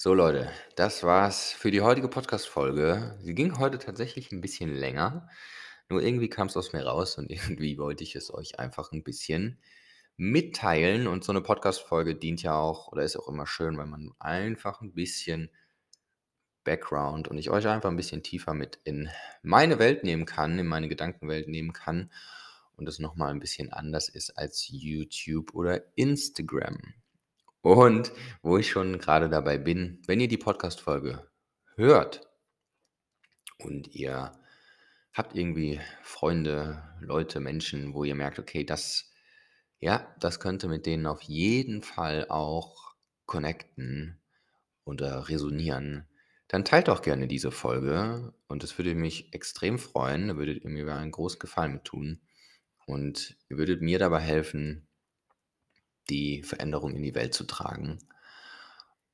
So 0.00 0.14
Leute, 0.14 0.48
das 0.76 1.02
war's 1.02 1.50
für 1.50 1.72
die 1.72 1.80
heutige 1.80 2.06
Podcast-Folge. 2.06 3.18
Sie 3.20 3.34
ging 3.34 3.58
heute 3.58 3.80
tatsächlich 3.80 4.30
'n 4.30 4.40
bisschen 4.40 4.72
länger, 4.72 5.28
nur 5.88 6.00
irgendwie 6.00 6.28
kam's 6.28 6.56
aus 6.56 6.72
mir 6.72 6.84
raus 6.86 7.18
und 7.18 7.28
irgendwie 7.32 7.78
wollte 7.78 8.04
ich 8.04 8.14
es 8.14 8.32
euch 8.32 8.60
einfach 8.60 8.92
'n 8.92 9.02
bisschen 9.02 9.60
mitteilen. 10.16 11.08
Und 11.08 11.24
so 11.24 11.32
'ne 11.32 11.40
Podcast-Folge 11.40 12.14
dient 12.14 12.44
ja 12.44 12.54
auch 12.56 12.86
oder 12.92 13.02
ist 13.02 13.16
auch 13.16 13.26
immer 13.28 13.44
schön, 13.48 13.76
weil 13.76 13.86
man 13.86 14.12
einfach 14.20 14.82
'n 14.82 14.94
bisschen 14.94 15.50
Background 16.66 17.28
und 17.28 17.38
ich 17.38 17.50
euch 17.50 17.66
einfach 17.68 17.88
'n 17.90 17.96
bisschen 17.96 18.22
tiefer 18.22 18.52
mit 18.52 18.78
in 18.84 19.08
meine 19.42 19.78
Welt 19.78 20.02
nehmen 20.04 20.26
kann, 20.26 20.58
in 20.58 20.66
meine 20.66 20.88
Gedankenwelt 20.88 21.48
nehmen 21.48 21.72
kann 21.72 22.10
und 22.76 22.88
es 22.88 22.98
noch 22.98 23.14
mal 23.16 23.30
'n 23.30 23.38
bisschen 23.40 23.72
anders 23.72 24.08
ist 24.08 24.36
als 24.36 24.66
YouTube 24.68 25.54
oder 25.54 25.82
Instagram. 25.96 26.78
Und 27.68 28.12
wo 28.40 28.56
ich 28.56 28.70
schon 28.70 28.98
grade 28.98 29.28
dabei 29.28 29.58
bin, 29.58 30.00
wenn 30.06 30.20
ihr 30.20 30.28
die 30.28 30.38
Podcast-Folge 30.38 31.28
hört 31.76 32.26
und 33.58 33.94
ihr 33.94 34.32
habt 35.12 35.36
irgendwie 35.36 35.78
Freunde, 36.02 36.82
Leute, 36.98 37.40
Menschen, 37.40 37.92
wo 37.92 38.04
ihr 38.04 38.14
merkt: 38.14 38.38
„Okay, 38.38 38.64
das 38.64 39.12
ja, 39.80 40.16
das 40.18 40.40
könnte 40.40 40.66
mit 40.66 40.86
denen 40.86 41.06
auf 41.06 41.20
jeden 41.20 41.82
Fall 41.82 42.24
auch 42.30 42.94
connecten 43.26 44.18
oder 44.86 45.28
resonieren“, 45.28 46.08
dann 46.48 46.64
teilt 46.64 46.88
doch 46.88 47.02
gerne 47.02 47.28
diese 47.28 47.50
Folge 47.50 48.32
und 48.46 48.62
das 48.62 48.78
würde 48.78 48.94
mich 48.94 49.34
extrem 49.34 49.78
freuen. 49.78 50.28
Da 50.28 50.36
würdet 50.38 50.64
ihr 50.64 50.70
mir 50.70 50.90
einen 50.96 51.10
großen 51.10 51.38
Gefallen 51.38 51.74
mit 51.74 51.84
tun 51.84 52.22
und 52.86 53.36
ihr 53.50 53.58
würdet 53.58 53.82
mir 53.82 53.98
dabei 53.98 54.20
helfen 54.20 54.87
die 56.10 56.42
Veränderung 56.42 56.94
in 56.94 57.02
die 57.02 57.14
Welt 57.14 57.34
zu 57.34 57.44
tragen. 57.44 57.98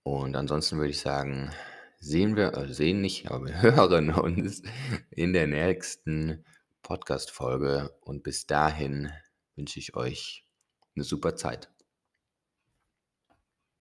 Und 0.02 0.36
ansonsten 0.36 0.76
würde 0.76 0.90
ich 0.90 1.00
sagen, 1.00 1.50
sehen 1.98 2.36
wir 2.36 2.54
äh, 2.54 2.72
sehen 2.72 3.00
nicht, 3.00 3.30
aber 3.30 3.46
wir 3.46 3.62
hören 3.62 4.10
uns 4.10 4.62
in 5.10 5.32
der 5.32 5.46
nächsten 5.46 6.44
Podcast-Folge 6.82 7.96
und 8.02 8.22
bis 8.22 8.46
dahin 8.46 9.10
wünsche 9.56 9.78
ich 9.78 9.96
euch 9.96 10.44
'ne 10.94 11.04
super 11.04 11.36
Zeit. 11.36 11.73